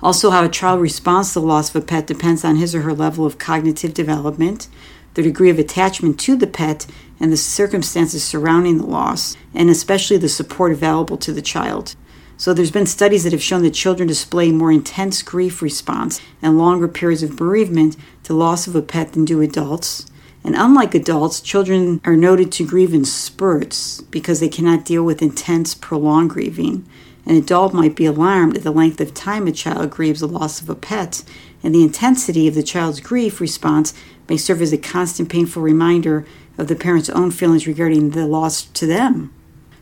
Also, 0.01 0.29
how 0.29 0.43
a 0.43 0.49
child 0.49 0.81
responds 0.81 1.33
to 1.33 1.39
the 1.39 1.45
loss 1.45 1.69
of 1.69 1.81
a 1.81 1.85
pet 1.85 2.07
depends 2.07 2.43
on 2.43 2.57
his 2.57 2.75
or 2.75 2.81
her 2.81 2.93
level 2.93 3.25
of 3.25 3.37
cognitive 3.37 3.93
development, 3.93 4.67
the 5.13 5.23
degree 5.23 5.49
of 5.49 5.57
attachment 5.57 6.19
to 6.19 6.35
the 6.35 6.47
pet, 6.47 6.85
and 7.19 7.31
the 7.31 7.37
circumstances 7.37 8.23
surrounding 8.23 8.77
the 8.77 8.85
loss, 8.85 9.37
and 9.53 9.69
especially 9.69 10.17
the 10.17 10.27
support 10.27 10.71
available 10.71 11.17
to 11.17 11.31
the 11.31 11.41
child. 11.41 11.95
So, 12.37 12.53
there's 12.53 12.71
been 12.71 12.85
studies 12.85 13.23
that 13.23 13.31
have 13.31 13.41
shown 13.41 13.63
that 13.63 13.73
children 13.73 14.07
display 14.07 14.51
more 14.51 14.71
intense 14.71 15.21
grief 15.21 15.61
response 15.61 16.19
and 16.41 16.57
longer 16.57 16.89
periods 16.89 17.23
of 17.23 17.37
bereavement 17.37 17.95
to 18.23 18.33
loss 18.33 18.67
of 18.67 18.75
a 18.75 18.81
pet 18.81 19.13
than 19.13 19.23
do 19.23 19.39
adults. 19.39 20.05
And 20.45 20.55
unlike 20.55 20.93
adults, 20.93 21.41
children 21.41 21.99
are 22.05 22.15
noted 22.15 22.51
to 22.53 22.67
grieve 22.67 22.93
in 22.93 23.03
spurts 23.03 24.01
because 24.01 24.39
they 24.39 24.47
cannot 24.47 24.85
deal 24.85 25.03
with 25.03 25.23
intense, 25.23 25.73
prolonged 25.73 26.29
grieving. 26.29 26.87
An 27.25 27.35
adult 27.35 27.73
might 27.73 27.95
be 27.95 28.05
alarmed 28.05 28.55
at 28.55 28.61
the 28.61 28.69
length 28.69 29.01
of 29.01 29.15
time 29.15 29.47
a 29.47 29.51
child 29.51 29.89
grieves 29.89 30.19
the 30.19 30.27
loss 30.27 30.61
of 30.61 30.69
a 30.69 30.75
pet, 30.75 31.23
and 31.63 31.73
the 31.73 31.81
intensity 31.81 32.47
of 32.47 32.53
the 32.53 32.61
child's 32.61 32.99
grief 32.99 33.41
response 33.41 33.95
may 34.29 34.37
serve 34.37 34.61
as 34.61 34.71
a 34.71 34.77
constant 34.77 35.29
painful 35.29 35.63
reminder 35.63 36.27
of 36.59 36.67
the 36.67 36.75
parent's 36.75 37.09
own 37.09 37.31
feelings 37.31 37.65
regarding 37.65 38.11
the 38.11 38.27
loss 38.27 38.65
to 38.65 38.85
them. 38.85 39.33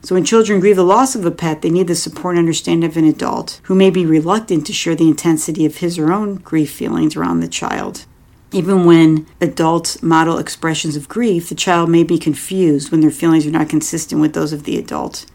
So, 0.02 0.16
when 0.16 0.24
children 0.24 0.62
grieve 0.62 0.78
the 0.78 0.84
loss 0.84 1.14
of 1.14 1.26
a 1.26 1.32
pet, 1.32 1.62
they 1.62 1.70
need 1.70 1.88
the 1.88 1.96
support 1.96 2.36
and 2.36 2.40
understanding 2.40 2.90
of 2.90 2.96
an 2.96 3.04
adult 3.04 3.60
who 3.64 3.76
may 3.76 3.90
be 3.90 4.06
reluctant 4.06 4.66
to 4.68 4.74
share 4.74 4.96
the 4.96 5.10
intensity 5.10 5.66
of 5.66 5.78
his 5.78 6.00
or 6.00 6.08
her 6.08 6.14
own 6.14 6.36
grief 6.36 6.72
feelings 6.72 7.18
around 7.18 7.42
the 7.42 7.50
child. 7.50 8.06
Even 8.54 8.86
when 8.86 9.26
adults 9.42 10.04
model 10.04 10.38
expressions 10.38 10.96
of 10.96 11.10
grief, 11.10 11.50
the 11.50 11.56
child 11.56 11.90
may 11.90 12.04
be 12.04 12.20
confused 12.20 12.92
when 12.92 13.02
their 13.02 13.10
feelings 13.10 13.48
are 13.48 13.52
not 13.52 13.68
consistent 13.68 14.22
with 14.22 14.34
those 14.34 14.54
of 14.54 14.64
the 14.64 14.78
adult. 14.78 15.26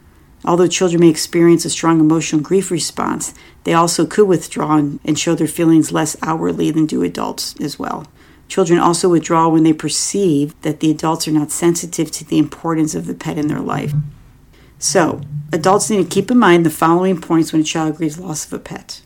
Although 0.45 0.69
children 0.69 1.01
may 1.01 1.09
experience 1.09 1.65
a 1.65 1.71
strong 1.71 1.99
emotional 1.99 2.41
grief 2.41 2.71
response, 2.71 3.35
they 3.65 3.75
also 3.75 4.07
could 4.07 4.29
withdraw 4.29 4.77
and 4.77 5.19
show 5.19 5.35
their 5.35 5.49
feelings 5.49 5.91
less 5.91 6.17
outwardly 6.23 6.71
than 6.71 6.87
do 6.87 7.03
adults 7.03 7.57
as 7.61 7.77
well. 7.77 8.07
Children 8.47 8.79
also 8.79 9.09
withdraw 9.09 9.49
when 9.49 9.65
they 9.65 9.73
perceive 9.73 10.59
that 10.63 10.79
the 10.79 10.93
adults 10.93 11.27
are 11.27 11.33
not 11.33 11.51
sensitive 11.51 12.13
to 12.13 12.25
the 12.25 12.39
importance 12.39 12.95
of 12.95 13.07
the 13.07 13.15
pet 13.15 13.37
in 13.37 13.49
their 13.49 13.61
life. 13.61 13.93
So, 14.79 15.23
adults 15.53 15.91
need 15.91 16.05
to 16.05 16.09
keep 16.09 16.31
in 16.31 16.39
mind 16.39 16.65
the 16.65 16.71
following 16.71 17.21
points 17.21 17.53
when 17.53 17.63
a 17.63 17.65
child 17.65 17.97
grieves 17.97 18.21
loss 18.21 18.47
of 18.47 18.53
a 18.53 18.61
pet. 18.61 19.03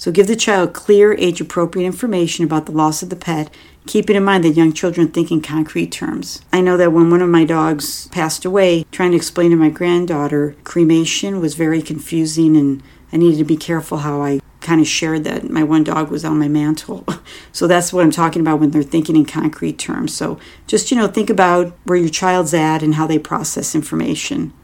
So 0.00 0.10
give 0.10 0.28
the 0.28 0.34
child 0.34 0.72
clear, 0.72 1.12
age 1.12 1.42
appropriate 1.42 1.84
information 1.84 2.42
about 2.42 2.64
the 2.64 2.72
loss 2.72 3.02
of 3.02 3.10
the 3.10 3.16
pet, 3.16 3.52
keeping 3.86 4.16
in 4.16 4.24
mind 4.24 4.44
that 4.44 4.56
young 4.56 4.72
children 4.72 5.08
think 5.08 5.30
in 5.30 5.42
concrete 5.42 5.92
terms. 5.92 6.40
I 6.50 6.62
know 6.62 6.78
that 6.78 6.94
when 6.94 7.10
one 7.10 7.20
of 7.20 7.28
my 7.28 7.44
dogs 7.44 8.08
passed 8.08 8.46
away, 8.46 8.86
trying 8.92 9.10
to 9.10 9.18
explain 9.18 9.50
to 9.50 9.58
my 9.58 9.68
granddaughter 9.68 10.56
cremation 10.64 11.38
was 11.38 11.54
very 11.54 11.82
confusing, 11.82 12.56
and 12.56 12.82
I 13.12 13.18
needed 13.18 13.36
to 13.40 13.44
be 13.44 13.58
careful 13.58 13.98
how 13.98 14.22
I 14.22 14.40
kind 14.62 14.80
of 14.80 14.88
shared 14.88 15.24
that 15.24 15.50
my 15.50 15.62
one 15.62 15.84
dog 15.84 16.10
was 16.10 16.24
on 16.24 16.38
my 16.38 16.48
mantle. 16.48 17.04
so 17.52 17.66
that's 17.66 17.92
what 17.92 18.02
I'm 18.02 18.10
talking 18.10 18.40
about 18.40 18.58
when 18.58 18.70
they're 18.70 18.82
thinking 18.82 19.16
in 19.16 19.26
concrete 19.26 19.78
terms. 19.78 20.14
So 20.14 20.40
just, 20.66 20.90
you 20.90 20.96
know, 20.96 21.08
think 21.08 21.28
about 21.28 21.76
where 21.84 21.98
your 21.98 22.08
child's 22.08 22.54
at 22.54 22.82
and 22.82 22.94
how 22.94 23.06
they 23.06 23.18
process 23.18 23.74
information. 23.74 24.54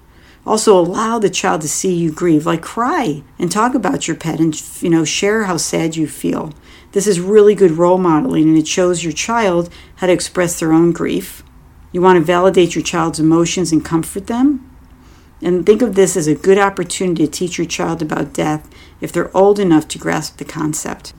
Also, 0.47 0.79
allow 0.79 1.19
the 1.19 1.29
child 1.29 1.61
to 1.61 1.69
see 1.69 1.93
you 1.93 2.13
grieve, 2.13 2.47
like 2.47 2.63
cry 2.63 3.25
and 3.37 3.51
talk 3.51 3.75
about 3.75 4.07
your 4.07 4.17
pet 4.17 4.39
and, 4.39 4.63
you 4.81 4.89
know, 4.89 5.05
share 5.05 5.45
how 5.45 5.57
sad 5.57 5.97
you 5.97 6.07
feel. 6.07 6.53
This 6.93 7.09
is 7.09 7.19
really 7.19 7.57
good 7.57 7.73
role 7.73 7.99
modeling 7.99 8.45
and 8.45 8.57
it 8.57 8.69
shows 8.69 9.03
your 9.03 9.13
child 9.13 9.69
how 9.97 10.07
to 10.07 10.13
express 10.13 10.61
their 10.61 10.73
own 10.73 10.93
grief. 10.93 11.43
You 11.91 12.01
want 12.01 12.19
to 12.19 12.25
validate 12.25 12.77
your 12.77 12.85
child's 12.85 13.19
emotions 13.19 13.73
and 13.73 13.85
comfort 13.85 14.29
them. 14.29 14.71
And 15.43 15.67
think 15.67 15.83
of 15.83 15.97
this 15.97 16.17
as 16.17 16.29
a 16.29 16.35
good 16.35 16.59
opportunity 16.59 17.27
to 17.27 17.31
teach 17.31 17.59
your 17.59 17.67
child 17.67 18.01
about 18.01 18.33
death 18.33 18.71
if 19.01 19.13
they're 19.13 19.37
old 19.37 19.59
enough 19.59 19.89
to 19.89 19.99
grasp 19.99 20.39
the 20.39 20.45
concept. 20.45 21.13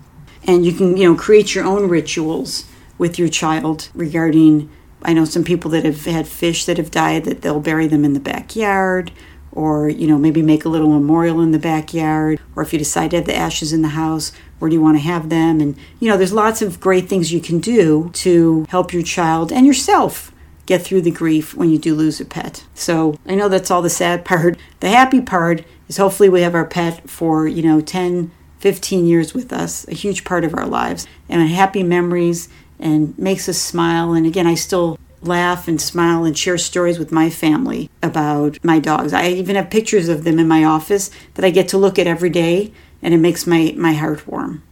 And 0.44 0.66
you 0.66 0.72
can, 0.72 0.96
you 0.96 1.12
know, 1.12 1.18
create 1.20 1.54
your 1.54 1.66
own 1.66 1.90
rituals 1.90 2.66
with 2.98 3.20
your 3.20 3.28
child 3.28 3.90
regarding 3.94 4.70
I 5.04 5.14
know 5.14 5.26
some 5.26 5.44
people 5.44 5.72
that 5.72 5.86
have 5.86 6.06
had 6.06 6.28
fish 6.28 6.66
that 6.66 6.78
have 6.78 6.92
died 6.92 7.26
that 7.26 7.42
they'll 7.42 7.60
bury 7.60 7.88
them 7.88 8.04
in 8.04 8.14
the 8.14 8.20
backyard 8.20 9.12
or 9.52 9.90
you 9.90 10.08
know 10.08 10.18
maybe 10.18 10.42
make 10.42 10.66
a 10.66 10.70
little 10.70 10.90
memorial 10.90 11.42
in 11.42 11.52
the 11.52 11.60
backyard. 11.60 12.40
Or 12.56 12.64
if 12.64 12.74
you 12.74 12.80
decide 12.80 13.12
to 13.12 13.18
have 13.18 13.26
the 13.26 13.36
ashes 13.36 13.74
in 13.74 13.82
the 13.82 13.90
house 13.90 14.32
where 14.60 14.70
do 14.70 14.76
you 14.76 14.82
want 14.82 14.98
to 14.98 15.04
have 15.04 15.30
them? 15.30 15.62
And 15.62 15.76
you 16.00 16.10
know 16.10 16.18
there's 16.18 16.34
lots 16.34 16.62
of 16.62 16.80
great 16.80 17.08
things 17.08 17.32
you 17.32 17.42
can 17.42 17.60
do 17.60 18.10
to 18.14 18.66
help 18.70 18.94
your 18.94 19.04
child 19.04 19.52
and 19.52 19.66
yourself 19.66 20.32
get 20.66 20.82
through 20.82 21.02
the 21.02 21.12
grief 21.12 21.56
when 21.56 21.70
you 21.70 21.78
do 21.78 21.96
lose 21.96 22.20
a 22.20 22.26
pet. 22.26 22.66
So 22.74 23.18
i 23.26 23.36
know 23.36 23.48
that's 23.50 23.72
all 23.72 23.82
the 23.82 23.90
sad 23.90 24.26
part. 24.26 24.58
The 24.80 24.90
happy 24.90 25.22
part 25.22 25.64
is 25.88 25.98
hopefully 25.98 26.30
we 26.30 26.42
have 26.42 26.56
our 26.56 26.66
pet 26.66 27.10
for 27.10 27.48
you 27.48 27.62
know 27.62 27.82
10 27.82 28.32
15 28.60 29.06
years 29.06 29.36
with 29.36 29.54
us 29.54 29.88
a 29.88 29.94
huge 29.94 30.24
part 30.24 30.44
of 30.44 30.56
our 30.56 30.66
lives. 30.66 31.08
And 31.30 31.48
happy 31.50 31.84
memories 31.84 32.50
and 32.80 33.18
makes 33.18 33.48
us 33.50 33.58
smile 33.58 34.14
and 34.14 34.26
again 34.26 34.48
i 34.48 34.56
still 34.56 34.98
laugh 35.22 35.68
and 35.68 35.82
smile 35.82 36.24
and 36.24 36.38
share 36.38 36.58
stories 36.58 37.00
with 37.00 37.12
my 37.12 37.30
family 37.30 37.90
about 38.04 38.64
my 38.64 38.80
dogs. 38.80 39.14
I 39.14 39.30
even 39.30 39.56
have 39.56 39.70
pictures 39.70 40.10
of 40.10 40.24
them 40.24 40.40
in 40.40 40.48
my 40.48 40.64
office 40.64 41.10
that 41.36 41.46
I 41.46 41.50
get 41.50 41.68
to 41.70 41.78
look 41.78 41.98
at 41.98 42.08
every 42.08 42.30
day 42.30 42.72
and 43.02 43.14
it 43.14 43.18
makes 43.18 43.48
my, 43.48 43.74
my 43.78 43.94
heart 43.94 44.28
warm. 44.28 44.64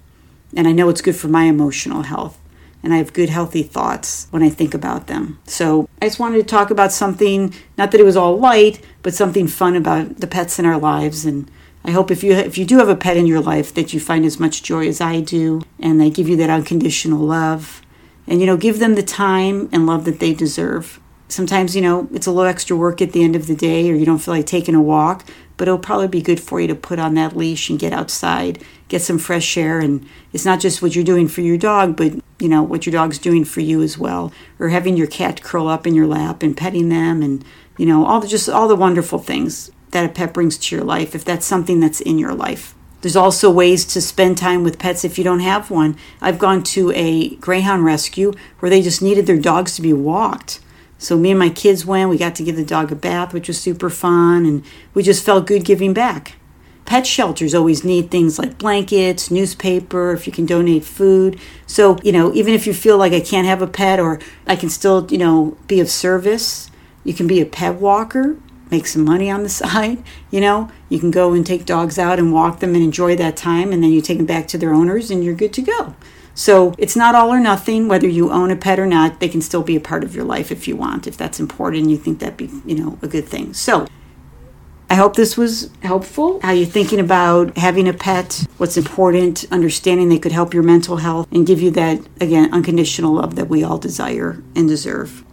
And 0.55 0.67
I 0.67 0.71
know 0.71 0.89
it's 0.89 1.01
good 1.01 1.15
for 1.15 1.27
my 1.27 1.43
emotional 1.43 2.03
health. 2.03 2.39
And 2.83 2.93
I 2.93 2.97
have 2.97 3.13
good, 3.13 3.29
healthy 3.29 3.63
thoughts 3.63 4.27
when 4.29 4.43
I 4.43 4.49
think 4.49 4.75
about 4.75 5.07
them. 5.07 5.39
So 5.45 5.89
I 6.01 6.05
just 6.05 6.19
wanted 6.19 6.37
to 6.37 6.43
talk 6.43 6.69
about 6.69 6.91
something, 6.91 7.51
not 7.79 7.91
that 7.91 7.99
it 7.99 8.05
was 8.05 8.15
all 8.15 8.37
light, 8.37 8.79
but 9.01 9.15
something 9.15 9.47
fun 9.47 9.75
about 9.75 10.17
the 10.17 10.27
pets 10.27 10.59
in 10.59 10.65
our 10.67 10.77
lives. 10.77 11.25
And 11.25 11.49
I 11.83 11.91
hope 11.91 12.11
if 12.11 12.23
you 12.23 12.33
if 12.33 12.59
you 12.59 12.65
do 12.65 12.77
have 12.77 12.89
a 12.89 12.95
pet 12.95 13.17
in 13.17 13.25
your 13.25 13.41
life 13.41 13.73
that 13.73 13.91
you 13.91 13.99
find 13.99 14.23
as 14.23 14.39
much 14.39 14.61
joy 14.61 14.87
as 14.87 15.01
I 15.01 15.19
do, 15.21 15.63
and 15.79 15.99
they 15.99 16.11
give 16.11 16.29
you 16.29 16.35
that 16.37 16.51
unconditional 16.51 17.19
love 17.19 17.81
and 18.27 18.39
you 18.39 18.45
know 18.45 18.57
give 18.57 18.79
them 18.79 18.95
the 18.95 19.03
time 19.03 19.69
and 19.71 19.85
love 19.85 20.05
that 20.05 20.19
they 20.19 20.33
deserve. 20.33 20.99
Sometimes 21.27 21.75
you 21.75 21.81
know 21.81 22.07
it's 22.13 22.27
a 22.27 22.31
little 22.31 22.49
extra 22.49 22.75
work 22.75 23.01
at 23.01 23.11
the 23.11 23.23
end 23.23 23.35
of 23.35 23.47
the 23.47 23.55
day 23.55 23.89
or 23.89 23.95
you 23.95 24.05
don't 24.05 24.19
feel 24.19 24.33
like 24.33 24.45
taking 24.45 24.75
a 24.75 24.81
walk 24.81 25.25
but 25.57 25.67
it'll 25.67 25.79
probably 25.79 26.09
be 26.09 26.21
good 26.21 26.39
for 26.39 26.59
you 26.59 26.67
to 26.67 26.75
put 26.75 26.99
on 26.99 27.13
that 27.13 27.35
leash 27.35 27.69
and 27.69 27.79
get 27.79 27.93
outside 27.93 28.63
get 28.87 29.01
some 29.01 29.17
fresh 29.17 29.57
air. 29.57 29.79
And 29.79 30.05
it's 30.33 30.45
not 30.45 30.59
just 30.59 30.81
what 30.81 30.95
you're 30.95 31.03
doing 31.03 31.27
for 31.27 31.41
your 31.41 31.57
dog 31.57 31.95
but 31.95 32.13
you 32.39 32.49
know 32.49 32.61
what 32.61 32.85
your 32.85 32.93
dog's 32.93 33.17
doing 33.17 33.45
for 33.45 33.61
you 33.61 33.81
as 33.81 33.97
well. 33.97 34.31
Or 34.59 34.69
having 34.69 34.97
your 34.97 35.07
cat 35.07 35.41
curl 35.41 35.67
up 35.67 35.87
in 35.87 35.95
your 35.95 36.07
lap 36.07 36.43
and 36.43 36.55
petting 36.55 36.89
them 36.89 37.21
and 37.21 37.43
you 37.77 37.85
know 37.85 38.05
all 38.05 38.19
the 38.19 38.27
just 38.27 38.49
all 38.49 38.67
the 38.67 38.75
wonderful 38.75 39.19
things 39.19 39.71
that 39.91 40.05
a 40.05 40.09
pet 40.09 40.33
brings 40.33 40.57
to 40.57 40.75
your 40.75 40.83
life 40.83 41.15
if 41.15 41.23
that's 41.23 41.45
something 41.45 41.79
that's 41.79 42.01
in 42.01 42.19
your 42.19 42.33
life 42.33 42.74
there's 43.05 43.15
also 43.15 43.51
ways 43.51 43.85
to 43.85 44.01
spend 44.01 44.35
time 44.35 44.63
with 44.63 44.79
pets 44.79 45.05
if 45.05 45.19
you 45.19 45.23
don't 45.23 45.41
have 45.41 45.69
one. 45.69 45.95
I've 46.21 46.39
gone 46.39 46.63
to 46.63 46.91
a 46.95 47.35
greyhound 47.35 47.85
rescue 47.85 48.33
where 48.57 48.71
they 48.71 48.81
just 48.81 48.99
needed 48.99 49.27
their 49.27 49.37
dogs 49.37 49.75
to 49.75 49.83
be 49.83 49.93
walked. 49.93 50.59
So 50.97 51.15
me 51.15 51.29
and 51.29 51.37
my 51.37 51.49
kids 51.49 51.85
went, 51.85 52.09
we 52.09 52.17
got 52.17 52.33
to 52.33 52.43
give 52.43 52.55
the 52.55 52.65
dog 52.65 52.91
a 52.91 52.95
bath, 52.95 53.31
which 53.31 53.47
was 53.47 53.61
super 53.61 53.91
fun, 53.91 54.47
and 54.47 54.65
we 54.95 55.03
just 55.03 55.23
felt 55.23 55.45
good 55.45 55.63
giving 55.63 55.93
back. 55.93 56.37
Pet 56.85 57.05
shelters 57.05 57.53
always 57.53 57.83
need 57.83 58.09
things 58.09 58.39
like 58.39 58.57
blankets, 58.57 59.29
newspaper, 59.29 60.11
if 60.13 60.25
you 60.25 60.33
can 60.33 60.47
donate 60.47 60.83
food. 60.83 61.39
So, 61.67 61.99
you 62.01 62.11
know, 62.11 62.33
even 62.33 62.55
if 62.55 62.65
you 62.65 62.73
feel 62.73 62.97
like 62.97 63.13
I 63.13 63.19
can't 63.19 63.45
have 63.45 63.61
a 63.61 63.67
pet 63.67 63.99
or 63.99 64.19
I 64.47 64.55
can 64.55 64.69
still, 64.69 65.05
you 65.11 65.19
know, 65.19 65.59
be 65.67 65.79
of 65.79 65.91
service, 65.91 66.71
you 67.03 67.13
can 67.13 67.27
be 67.27 67.39
a 67.39 67.45
pet 67.45 67.75
walker 67.75 68.37
make 68.71 68.87
some 68.87 69.03
money 69.05 69.29
on 69.29 69.43
the 69.43 69.49
side. 69.61 70.03
You 70.31 70.41
know, 70.41 70.71
you 70.89 70.99
can 70.99 71.11
go 71.11 71.33
and 71.33 71.45
take 71.45 71.65
dogs 71.65 71.97
out 71.97 72.19
and 72.19 72.33
walk 72.33 72.59
them 72.59 72.75
and 72.75 72.83
enjoy 72.83 73.15
that 73.17 73.37
time, 73.37 73.71
and 73.71 73.83
then 73.83 73.91
you 73.91 74.01
take 74.01 74.17
them 74.17 74.25
back 74.25 74.47
to 74.49 74.57
their 74.57 74.73
owners 74.73 75.11
and 75.11 75.23
you're 75.23 75.35
good 75.35 75.53
to 75.53 75.61
go. 75.61 75.95
So 76.37 76.75
it's 76.77 76.97
not 76.97 77.15
all 77.15 77.33
or 77.33 77.39
nothing. 77.39 77.87
Whether 77.87 78.09
you 78.09 78.29
own 78.29 78.51
a 78.51 78.57
pet 78.57 78.77
or 78.77 78.85
not, 78.85 79.21
they 79.21 79.29
can 79.29 79.41
still 79.41 79.63
be 79.63 79.77
a 79.77 79.79
part 79.79 80.03
of 80.03 80.13
your 80.13 80.25
life 80.25 80.51
if 80.51 80.67
you 80.67 80.75
want, 80.75 81.07
if 81.07 81.15
that's 81.15 81.39
important 81.39 81.89
you 81.89 81.97
think 81.97 82.19
that'd 82.19 82.35
be, 82.35 82.49
you 82.65 82.75
know, 82.75 82.99
a 83.01 83.07
good 83.07 83.25
thing. 83.25 83.53
So 83.53 83.87
I 84.89 84.95
hope 84.95 85.15
this 85.15 85.37
was 85.37 85.71
helpful. 85.81 86.39
How 86.41 86.51
you're 86.51 86.67
thinking 86.67 86.99
about 86.99 87.57
having 87.57 87.87
a 87.87 87.93
pet, 87.93 88.45
what's 88.57 88.77
important, 88.77 89.45
understanding 89.51 90.09
they 90.09 90.19
could 90.19 90.31
help 90.33 90.53
your 90.53 90.61
mental 90.63 90.97
health 90.97 91.27
and 91.31 91.47
give 91.47 91.61
you 91.61 91.71
that, 91.71 92.01
again, 92.21 92.53
unconditional 92.53 93.13
love 93.13 93.35
that 93.35 93.47
we 93.47 93.63
all 93.63 93.77
desire 93.77 94.43
and 94.55 94.67
deserve. 94.67 95.23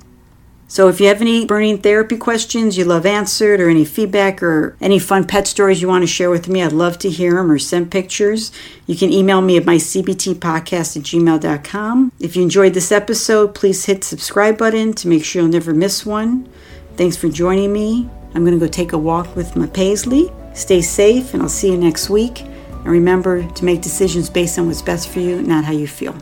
So 0.72 0.88
if 0.88 1.02
you 1.02 1.08
have 1.08 1.20
any 1.20 1.44
burning 1.44 1.82
therapy 1.82 2.16
questions 2.16 2.78
you 2.78 2.86
love 2.86 3.04
answered, 3.04 3.60
or 3.60 3.68
any 3.68 3.84
feedback, 3.84 4.42
or 4.42 4.74
any 4.80 4.98
fun 4.98 5.26
pet 5.26 5.46
stories 5.46 5.82
you 5.82 5.88
want 5.88 6.02
to 6.02 6.06
share 6.06 6.30
with 6.30 6.48
me, 6.48 6.62
I'd 6.62 6.72
love 6.72 6.98
to 7.00 7.10
hear 7.10 7.34
them 7.34 7.50
or 7.50 7.58
send 7.58 7.90
pictures. 7.90 8.50
You 8.86 8.96
can 8.96 9.12
email 9.12 9.42
me 9.42 9.58
at 9.58 9.66
my 9.66 9.74
cbtpodcast 9.74 10.96
at 10.96 11.02
gmail.com. 11.02 12.12
If 12.18 12.36
you 12.36 12.42
enjoyed 12.42 12.72
this 12.72 12.90
episode, 12.90 13.54
please 13.54 13.84
hit 13.84 14.02
subscribe 14.02 14.56
button 14.56 14.94
to 14.94 15.08
make 15.08 15.26
sure 15.26 15.42
you'll 15.42 15.50
never 15.50 15.74
miss 15.74 16.06
one. 16.06 16.48
Thanks 16.96 17.18
for 17.18 17.28
joining 17.28 17.70
me. 17.70 18.08
I'm 18.34 18.42
going 18.42 18.58
to 18.58 18.66
go 18.66 18.66
take 18.66 18.94
a 18.94 18.98
walk 18.98 19.36
with 19.36 19.54
my 19.54 19.66
Paisley. 19.66 20.32
Stay 20.54 20.80
safe, 20.80 21.34
and 21.34 21.42
I'll 21.42 21.50
see 21.50 21.70
you 21.70 21.76
next 21.76 22.08
week. 22.08 22.40
And 22.40 22.86
remember 22.86 23.46
to 23.46 23.64
make 23.66 23.82
decisions 23.82 24.30
based 24.30 24.58
on 24.58 24.68
what's 24.68 24.80
best 24.80 25.10
for 25.10 25.20
you, 25.20 25.42
not 25.42 25.66
how 25.66 25.72
you 25.72 25.86
feel. 25.86 26.16